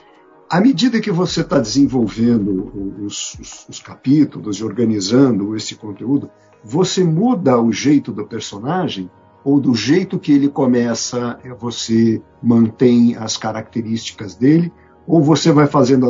à 0.49 0.61
medida 0.61 1.01
que 1.01 1.11
você 1.11 1.41
está 1.41 1.59
desenvolvendo 1.59 3.05
os, 3.05 3.35
os, 3.41 3.67
os, 3.69 3.81
capítulos 3.81 4.59
e 4.59 4.65
organizando 4.65 5.57
esse 5.57 5.75
conteúdo, 5.75 6.31
você 6.63 7.03
muda 7.03 7.61
o 7.61 7.73
jeito 7.73 8.13
do 8.13 8.27
personagem 8.27 9.11
ou 9.45 9.61
do 9.61 9.75
jeito 9.75 10.19
que 10.19 10.33
ele 10.33 10.49
começa, 10.49 11.39
você 11.59 12.21
mantém 12.43 13.17
as 13.17 13.37
características 13.37 14.35
dele, 14.35 14.73
ou 15.07 15.23
você 15.23 15.53
vai 15.53 15.69
fazendo 15.69 16.07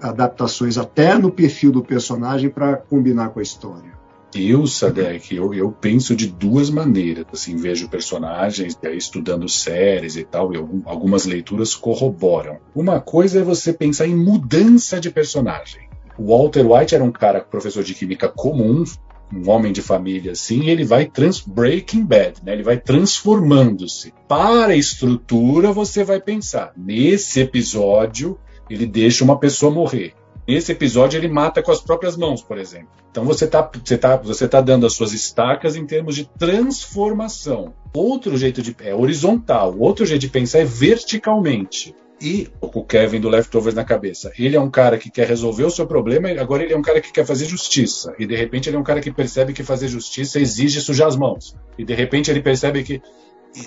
adaptações 0.00 0.78
até 0.78 1.18
no 1.18 1.30
perfil 1.30 1.72
do 1.72 1.82
personagem 1.82 2.48
para 2.48 2.76
combinar 2.76 3.30
com 3.30 3.40
a 3.40 3.42
história? 3.42 3.97
Eu, 4.34 4.66
Sadek, 4.66 5.34
eu, 5.34 5.54
eu 5.54 5.72
penso 5.72 6.14
de 6.14 6.26
duas 6.26 6.68
maneiras. 6.68 7.24
Assim, 7.32 7.56
vejo 7.56 7.88
personagens, 7.88 8.78
estudando 8.94 9.48
séries 9.48 10.16
e 10.16 10.24
tal, 10.24 10.52
e 10.52 10.56
algumas 10.84 11.24
leituras 11.24 11.74
corroboram. 11.74 12.58
Uma 12.74 13.00
coisa 13.00 13.40
é 13.40 13.42
você 13.42 13.72
pensar 13.72 14.06
em 14.06 14.14
mudança 14.14 15.00
de 15.00 15.10
personagem. 15.10 15.88
O 16.18 16.26
Walter 16.26 16.66
White 16.66 16.94
era 16.94 17.04
um 17.04 17.12
cara, 17.12 17.40
professor 17.40 17.82
de 17.82 17.94
química 17.94 18.28
comum, 18.28 18.84
um 19.32 19.48
homem 19.48 19.72
de 19.72 19.82
família 19.82 20.32
assim, 20.32 20.68
ele 20.68 20.84
vai 20.84 21.06
trans 21.06 21.40
breaking 21.40 22.04
bad, 22.04 22.42
né? 22.42 22.52
Ele 22.52 22.62
vai 22.62 22.78
transformando-se. 22.78 24.12
Para 24.26 24.72
a 24.72 24.76
estrutura, 24.76 25.72
você 25.72 26.02
vai 26.02 26.20
pensar, 26.20 26.72
nesse 26.76 27.40
episódio, 27.40 28.38
ele 28.68 28.86
deixa 28.86 29.24
uma 29.24 29.38
pessoa 29.38 29.72
morrer. 29.72 30.14
Nesse 30.48 30.72
episódio 30.72 31.18
ele 31.18 31.28
mata 31.28 31.62
com 31.62 31.70
as 31.70 31.82
próprias 31.82 32.16
mãos, 32.16 32.40
por 32.40 32.56
exemplo. 32.56 32.88
Então 33.10 33.22
você 33.22 33.44
está 33.44 33.70
você 33.84 33.98
tá, 33.98 34.16
você 34.16 34.48
tá 34.48 34.62
dando 34.62 34.86
as 34.86 34.94
suas 34.94 35.12
estacas 35.12 35.76
em 35.76 35.84
termos 35.84 36.16
de 36.16 36.24
transformação. 36.24 37.74
Outro 37.94 38.34
jeito 38.34 38.62
de 38.62 38.74
é 38.80 38.94
horizontal, 38.94 39.76
outro 39.78 40.06
jeito 40.06 40.22
de 40.22 40.28
pensar 40.30 40.60
é 40.60 40.64
verticalmente. 40.64 41.94
E 42.20 42.48
o 42.60 42.82
Kevin 42.82 43.20
do 43.20 43.28
Leftovers 43.28 43.74
na 43.74 43.84
cabeça. 43.84 44.32
Ele 44.38 44.56
é 44.56 44.60
um 44.60 44.70
cara 44.70 44.96
que 44.96 45.10
quer 45.10 45.28
resolver 45.28 45.64
o 45.64 45.70
seu 45.70 45.86
problema, 45.86 46.30
agora 46.40 46.64
ele 46.64 46.72
é 46.72 46.76
um 46.76 46.82
cara 46.82 47.00
que 47.00 47.12
quer 47.12 47.26
fazer 47.26 47.44
justiça. 47.44 48.14
E 48.18 48.26
de 48.26 48.34
repente 48.34 48.70
ele 48.70 48.76
é 48.76 48.80
um 48.80 48.84
cara 48.84 49.00
que 49.00 49.12
percebe 49.12 49.52
que 49.52 49.62
fazer 49.62 49.86
justiça 49.86 50.40
exige 50.40 50.80
sujar 50.80 51.08
as 51.08 51.16
mãos. 51.16 51.54
E 51.76 51.84
de 51.84 51.94
repente 51.94 52.30
ele 52.30 52.40
percebe 52.40 52.82
que 52.82 53.02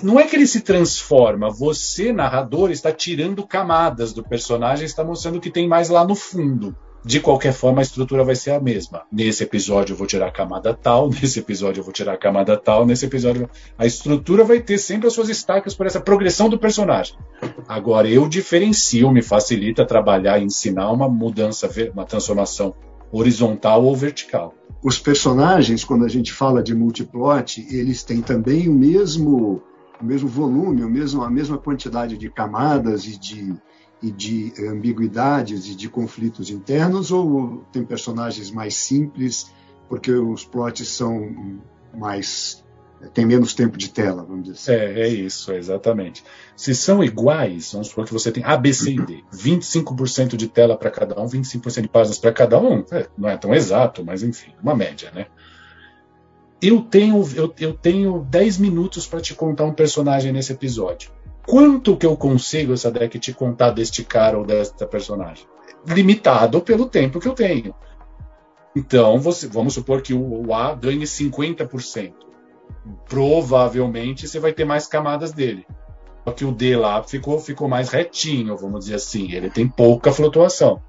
não 0.02 0.18
é 0.18 0.24
que 0.24 0.36
ele 0.36 0.46
se 0.46 0.60
transforma, 0.60 1.50
você, 1.50 2.12
narrador, 2.12 2.70
está 2.70 2.92
tirando 2.92 3.46
camadas 3.46 4.12
do 4.12 4.22
personagem, 4.22 4.84
está 4.84 5.04
mostrando 5.04 5.36
o 5.36 5.40
que 5.40 5.50
tem 5.50 5.68
mais 5.68 5.88
lá 5.88 6.04
no 6.04 6.14
fundo. 6.14 6.74
De 7.04 7.18
qualquer 7.18 7.52
forma, 7.52 7.80
a 7.80 7.82
estrutura 7.82 8.22
vai 8.22 8.36
ser 8.36 8.52
a 8.52 8.60
mesma. 8.60 9.02
Nesse 9.10 9.42
episódio 9.42 9.92
eu 9.92 9.96
vou 9.96 10.06
tirar 10.06 10.28
a 10.28 10.30
camada 10.30 10.72
tal, 10.72 11.10
nesse 11.20 11.40
episódio 11.40 11.80
eu 11.80 11.84
vou 11.84 11.92
tirar 11.92 12.12
a 12.12 12.16
camada 12.16 12.56
tal, 12.56 12.86
nesse 12.86 13.06
episódio. 13.06 13.50
A 13.76 13.84
estrutura 13.84 14.44
vai 14.44 14.60
ter 14.60 14.78
sempre 14.78 15.08
as 15.08 15.12
suas 15.12 15.28
estacas 15.28 15.74
por 15.74 15.86
essa 15.86 16.00
progressão 16.00 16.48
do 16.48 16.58
personagem. 16.58 17.16
Agora, 17.66 18.08
eu 18.08 18.28
diferencio, 18.28 19.10
me 19.10 19.20
facilita 19.20 19.84
trabalhar 19.84 20.38
e 20.38 20.44
ensinar 20.44 20.92
uma 20.92 21.08
mudança, 21.08 21.68
uma 21.92 22.04
transformação 22.04 22.72
horizontal 23.10 23.84
ou 23.84 23.96
vertical. 23.96 24.54
Os 24.82 24.98
personagens, 24.98 25.84
quando 25.84 26.04
a 26.04 26.08
gente 26.08 26.32
fala 26.32 26.62
de 26.62 26.74
multiplot, 26.74 27.66
eles 27.70 28.04
têm 28.04 28.22
também 28.22 28.68
o 28.68 28.72
mesmo 28.72 29.60
o 30.02 30.04
mesmo 30.04 30.28
volume, 30.28 30.84
o 30.84 30.90
mesmo, 30.90 31.22
a 31.22 31.30
mesma 31.30 31.56
quantidade 31.56 32.18
de 32.18 32.28
camadas 32.28 33.06
e 33.06 33.18
de, 33.18 33.54
e 34.02 34.10
de 34.10 34.52
ambiguidades 34.68 35.68
e 35.68 35.74
de 35.76 35.88
conflitos 35.88 36.50
internos, 36.50 37.12
ou 37.12 37.64
tem 37.72 37.84
personagens 37.84 38.50
mais 38.50 38.74
simples, 38.74 39.52
porque 39.88 40.10
os 40.10 40.44
plots 40.44 40.88
são 40.88 41.60
mais. 41.94 42.64
tem 43.14 43.24
menos 43.24 43.54
tempo 43.54 43.78
de 43.78 43.90
tela, 43.90 44.24
vamos 44.24 44.44
dizer 44.44 44.54
assim. 44.54 44.72
É, 44.72 45.02
é 45.02 45.08
isso, 45.08 45.52
exatamente. 45.52 46.24
Se 46.56 46.74
são 46.74 47.02
iguais, 47.04 47.70
vamos 47.72 47.88
supor 47.88 48.04
que 48.04 48.12
você 48.12 48.32
tem 48.32 48.42
A, 48.44 48.56
B, 48.56 48.72
C 48.72 48.94
e 48.94 49.00
D, 49.00 49.24
25% 49.32 50.36
de 50.36 50.48
tela 50.48 50.76
para 50.76 50.90
cada 50.90 51.20
um, 51.20 51.26
25% 51.26 51.82
de 51.82 51.88
páginas 51.88 52.18
para 52.18 52.32
cada 52.32 52.58
um, 52.58 52.84
é, 52.90 53.06
não 53.16 53.28
é 53.28 53.36
tão 53.36 53.54
exato, 53.54 54.04
mas 54.04 54.24
enfim, 54.24 54.52
uma 54.60 54.74
média, 54.74 55.12
né? 55.14 55.26
Eu 56.62 56.80
tenho 56.80 57.22
eu, 57.34 57.52
eu 57.58 57.74
tenho 57.74 58.20
10 58.30 58.58
minutos 58.58 59.06
para 59.06 59.20
te 59.20 59.34
contar 59.34 59.64
um 59.64 59.72
personagem 59.72 60.32
nesse 60.32 60.52
episódio. 60.52 61.10
Quanto 61.46 61.96
que 61.96 62.06
eu 62.06 62.16
consigo, 62.16 62.76
Sadek, 62.76 63.18
te 63.18 63.32
contar 63.32 63.70
deste 63.70 64.04
cara 64.04 64.38
ou 64.38 64.44
desta 64.44 64.86
personagem? 64.86 65.44
Limitado 65.84 66.60
pelo 66.60 66.88
tempo 66.88 67.18
que 67.18 67.26
eu 67.26 67.34
tenho. 67.34 67.74
Então, 68.76 69.18
você, 69.18 69.48
vamos 69.48 69.74
supor 69.74 70.00
que 70.00 70.14
o, 70.14 70.46
o 70.46 70.54
A 70.54 70.72
ganhe 70.72 71.04
50%. 71.04 72.12
Provavelmente 73.08 74.28
você 74.28 74.38
vai 74.38 74.52
ter 74.52 74.64
mais 74.64 74.86
camadas 74.86 75.32
dele. 75.32 75.66
Só 76.24 76.32
que 76.32 76.44
o 76.44 76.52
D 76.52 76.76
lá 76.76 77.02
ficou, 77.02 77.40
ficou 77.40 77.68
mais 77.68 77.90
retinho, 77.90 78.56
vamos 78.56 78.84
dizer 78.84 78.94
assim. 78.94 79.32
Ele 79.32 79.50
tem 79.50 79.68
pouca 79.68 80.12
flutuação. 80.12 80.80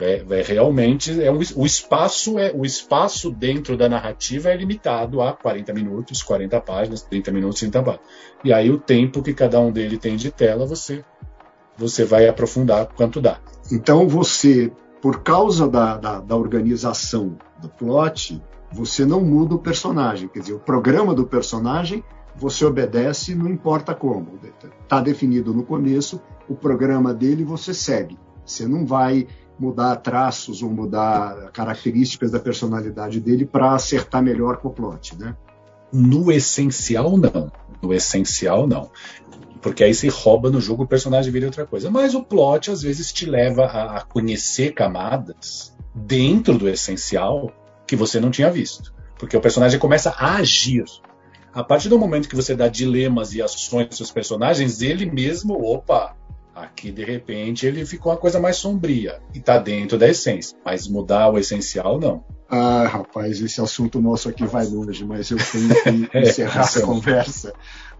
É, 0.00 0.24
é, 0.30 0.42
realmente 0.42 1.22
é 1.22 1.30
um, 1.30 1.40
o 1.56 1.66
espaço 1.66 2.38
é 2.38 2.52
o 2.54 2.64
espaço 2.64 3.32
dentro 3.32 3.76
da 3.76 3.88
narrativa 3.88 4.48
é 4.48 4.56
limitado 4.56 5.20
a 5.20 5.32
40 5.32 5.72
minutos, 5.72 6.22
40 6.22 6.60
páginas, 6.60 7.02
30 7.02 7.32
minutos, 7.32 7.58
30 7.58 7.82
páginas. 7.82 8.06
E 8.44 8.52
aí 8.52 8.70
o 8.70 8.78
tempo 8.78 9.22
que 9.22 9.34
cada 9.34 9.58
um 9.58 9.72
dele 9.72 9.98
tem 9.98 10.16
de 10.16 10.30
tela, 10.30 10.66
você 10.66 11.04
você 11.76 12.04
vai 12.04 12.28
aprofundar 12.28 12.86
quanto 12.86 13.20
dá. 13.20 13.40
Então 13.70 14.08
você, 14.08 14.70
por 15.00 15.22
causa 15.22 15.68
da, 15.68 15.96
da, 15.96 16.20
da 16.20 16.36
organização 16.36 17.36
do 17.60 17.68
plot, 17.68 18.42
você 18.70 19.04
não 19.04 19.20
muda 19.20 19.54
o 19.54 19.58
personagem, 19.58 20.28
quer 20.28 20.40
dizer, 20.40 20.54
o 20.54 20.58
programa 20.58 21.14
do 21.14 21.24
personagem 21.24 22.04
você 22.36 22.64
obedece, 22.64 23.34
não 23.34 23.48
importa 23.48 23.94
como. 23.94 24.38
Está 24.82 25.00
definido 25.00 25.52
no 25.52 25.64
começo, 25.64 26.20
o 26.48 26.54
programa 26.54 27.12
dele 27.12 27.42
você 27.42 27.74
segue. 27.74 28.16
Você 28.44 28.66
não 28.66 28.86
vai 28.86 29.26
mudar 29.58 29.96
traços 29.96 30.62
ou 30.62 30.70
mudar 30.70 31.50
características 31.52 32.30
da 32.30 32.38
personalidade 32.38 33.20
dele 33.20 33.44
para 33.44 33.72
acertar 33.72 34.22
melhor 34.22 34.58
com 34.58 34.68
o 34.68 34.72
plot, 34.72 35.16
né? 35.18 35.36
No 35.92 36.30
essencial, 36.30 37.16
não. 37.16 37.50
No 37.82 37.92
essencial, 37.92 38.66
não. 38.66 38.90
Porque 39.60 39.82
aí 39.82 39.94
se 39.94 40.08
rouba 40.08 40.50
no 40.50 40.60
jogo 40.60 40.84
o 40.84 40.86
personagem 40.86 41.32
vira 41.32 41.46
outra 41.46 41.66
coisa. 41.66 41.90
Mas 41.90 42.14
o 42.14 42.22
plot 42.22 42.70
às 42.70 42.82
vezes 42.82 43.12
te 43.12 43.26
leva 43.26 43.64
a, 43.64 44.02
conhecer 44.02 44.72
camadas 44.72 45.74
dentro 45.94 46.56
do 46.56 46.68
essencial 46.68 47.50
que 47.86 47.96
você 47.96 48.20
não 48.20 48.30
tinha 48.30 48.50
visto. 48.50 48.94
Porque 49.18 49.36
o 49.36 49.40
personagem 49.40 49.78
começa 49.78 50.10
a 50.10 50.36
agir. 50.36 50.84
A 51.52 51.64
partir 51.64 51.88
do 51.88 51.98
momento 51.98 52.28
que 52.28 52.36
você 52.36 52.54
dá 52.54 52.68
dilemas 52.68 53.34
e 53.34 53.42
ações 53.42 53.86
para 53.86 53.96
seus 53.96 54.12
personagens, 54.12 54.80
ele 54.80 55.10
mesmo, 55.10 55.54
opa, 55.54 56.14
Aqui, 56.58 56.90
de 56.90 57.04
repente, 57.04 57.66
ele 57.66 57.86
ficou 57.86 58.10
uma 58.10 58.18
coisa 58.18 58.40
mais 58.40 58.56
sombria 58.56 59.20
e 59.32 59.38
está 59.38 59.58
dentro 59.58 59.96
da 59.96 60.08
essência, 60.08 60.58
mas 60.64 60.88
mudar 60.88 61.30
o 61.30 61.38
essencial, 61.38 62.00
não. 62.00 62.24
Ah, 62.50 62.88
rapaz, 62.88 63.40
esse 63.40 63.60
assunto 63.60 64.00
nosso 64.00 64.28
aqui 64.28 64.44
vai 64.44 64.66
longe, 64.66 65.04
mas 65.04 65.30
eu 65.30 65.38
tenho 65.38 66.08
que 66.08 66.18
encerrar 66.18 66.68
é, 66.74 66.78
a 66.78 66.82
conversa, 66.82 67.52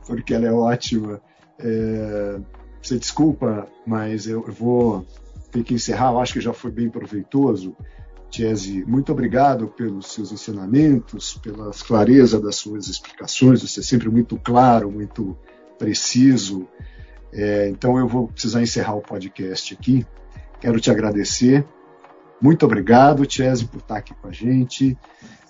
porque 0.05 0.35
ela 0.35 0.47
é 0.47 0.53
ótima. 0.53 1.21
É, 1.61 2.41
você 2.83 2.99
desculpa, 2.99 3.69
mas 3.87 4.27
eu 4.27 4.43
vou 4.51 5.07
ter 5.53 5.63
que 5.63 5.75
encerrar, 5.75 6.11
eu 6.11 6.19
acho 6.19 6.33
que 6.33 6.41
já 6.41 6.53
foi 6.53 6.73
bem 6.73 6.89
proveitoso. 6.89 7.77
Tiese, 8.29 8.85
muito 8.85 9.13
obrigado 9.13 9.69
pelos 9.69 10.09
seus 10.09 10.33
ensinamentos, 10.33 11.35
pela 11.43 11.71
clareza 11.71 12.41
das 12.41 12.57
suas 12.57 12.89
explicações, 12.89 13.63
você 13.63 13.79
é 13.81 13.83
sempre 13.85 14.09
muito 14.09 14.37
claro, 14.37 14.91
muito 14.91 15.39
preciso. 15.79 16.67
É, 17.33 17.69
então 17.69 17.99
eu 17.99 18.07
vou 18.07 18.29
precisar 18.29 18.63
encerrar 18.63 18.95
o 18.95 19.03
podcast 19.03 19.75
aqui. 19.75 20.07
Quero 20.61 20.81
te 20.81 20.91
agradecer. 20.91 21.65
Muito 22.41 22.65
obrigado, 22.65 23.29
Chese, 23.31 23.65
por 23.65 23.79
estar 23.79 23.97
aqui 23.97 24.15
com 24.15 24.29
a 24.29 24.33
gente. 24.33 24.97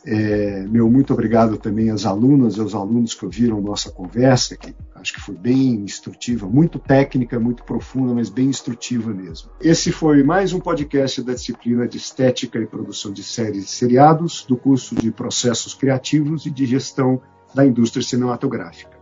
É, 0.04 0.62
meu 0.62 0.90
muito 0.90 1.12
obrigado 1.12 1.58
também 1.58 1.90
às 1.90 2.06
alunas 2.06 2.56
e 2.56 2.60
aos 2.60 2.74
alunos 2.74 3.14
que 3.14 3.24
ouviram 3.26 3.60
nossa 3.60 3.90
conversa, 3.90 4.56
que 4.56 4.74
acho 4.94 5.12
que 5.12 5.20
foi 5.20 5.34
bem 5.34 5.74
instrutiva, 5.74 6.46
muito 6.46 6.78
técnica, 6.78 7.38
muito 7.38 7.62
profunda, 7.62 8.14
mas 8.14 8.30
bem 8.30 8.46
instrutiva 8.46 9.12
mesmo. 9.12 9.50
Esse 9.60 9.92
foi 9.92 10.22
mais 10.22 10.52
um 10.52 10.60
podcast 10.60 11.22
da 11.22 11.34
disciplina 11.34 11.86
de 11.86 11.98
Estética 11.98 12.58
e 12.58 12.66
Produção 12.66 13.12
de 13.12 13.22
Séries 13.22 13.64
e 13.64 13.68
Seriados 13.68 14.46
do 14.48 14.56
curso 14.56 14.94
de 14.94 15.10
Processos 15.10 15.74
Criativos 15.74 16.46
e 16.46 16.50
de 16.50 16.64
Gestão 16.64 17.20
da 17.54 17.66
Indústria 17.66 18.02
Cinematográfica. 18.02 18.97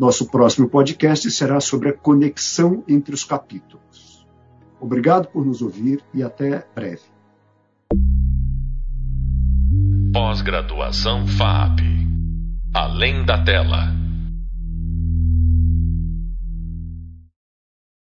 Nosso 0.00 0.30
próximo 0.30 0.66
podcast 0.66 1.30
será 1.30 1.60
sobre 1.60 1.90
a 1.90 1.92
conexão 1.92 2.82
entre 2.88 3.14
os 3.14 3.22
capítulos. 3.22 4.26
Obrigado 4.80 5.28
por 5.28 5.44
nos 5.44 5.60
ouvir 5.60 6.02
e 6.14 6.22
até 6.22 6.66
breve. 6.74 7.02
Pós-graduação 10.10 11.26
FAP. 11.26 11.80
Além 12.72 13.26
da 13.26 13.44
tela. 13.44 13.99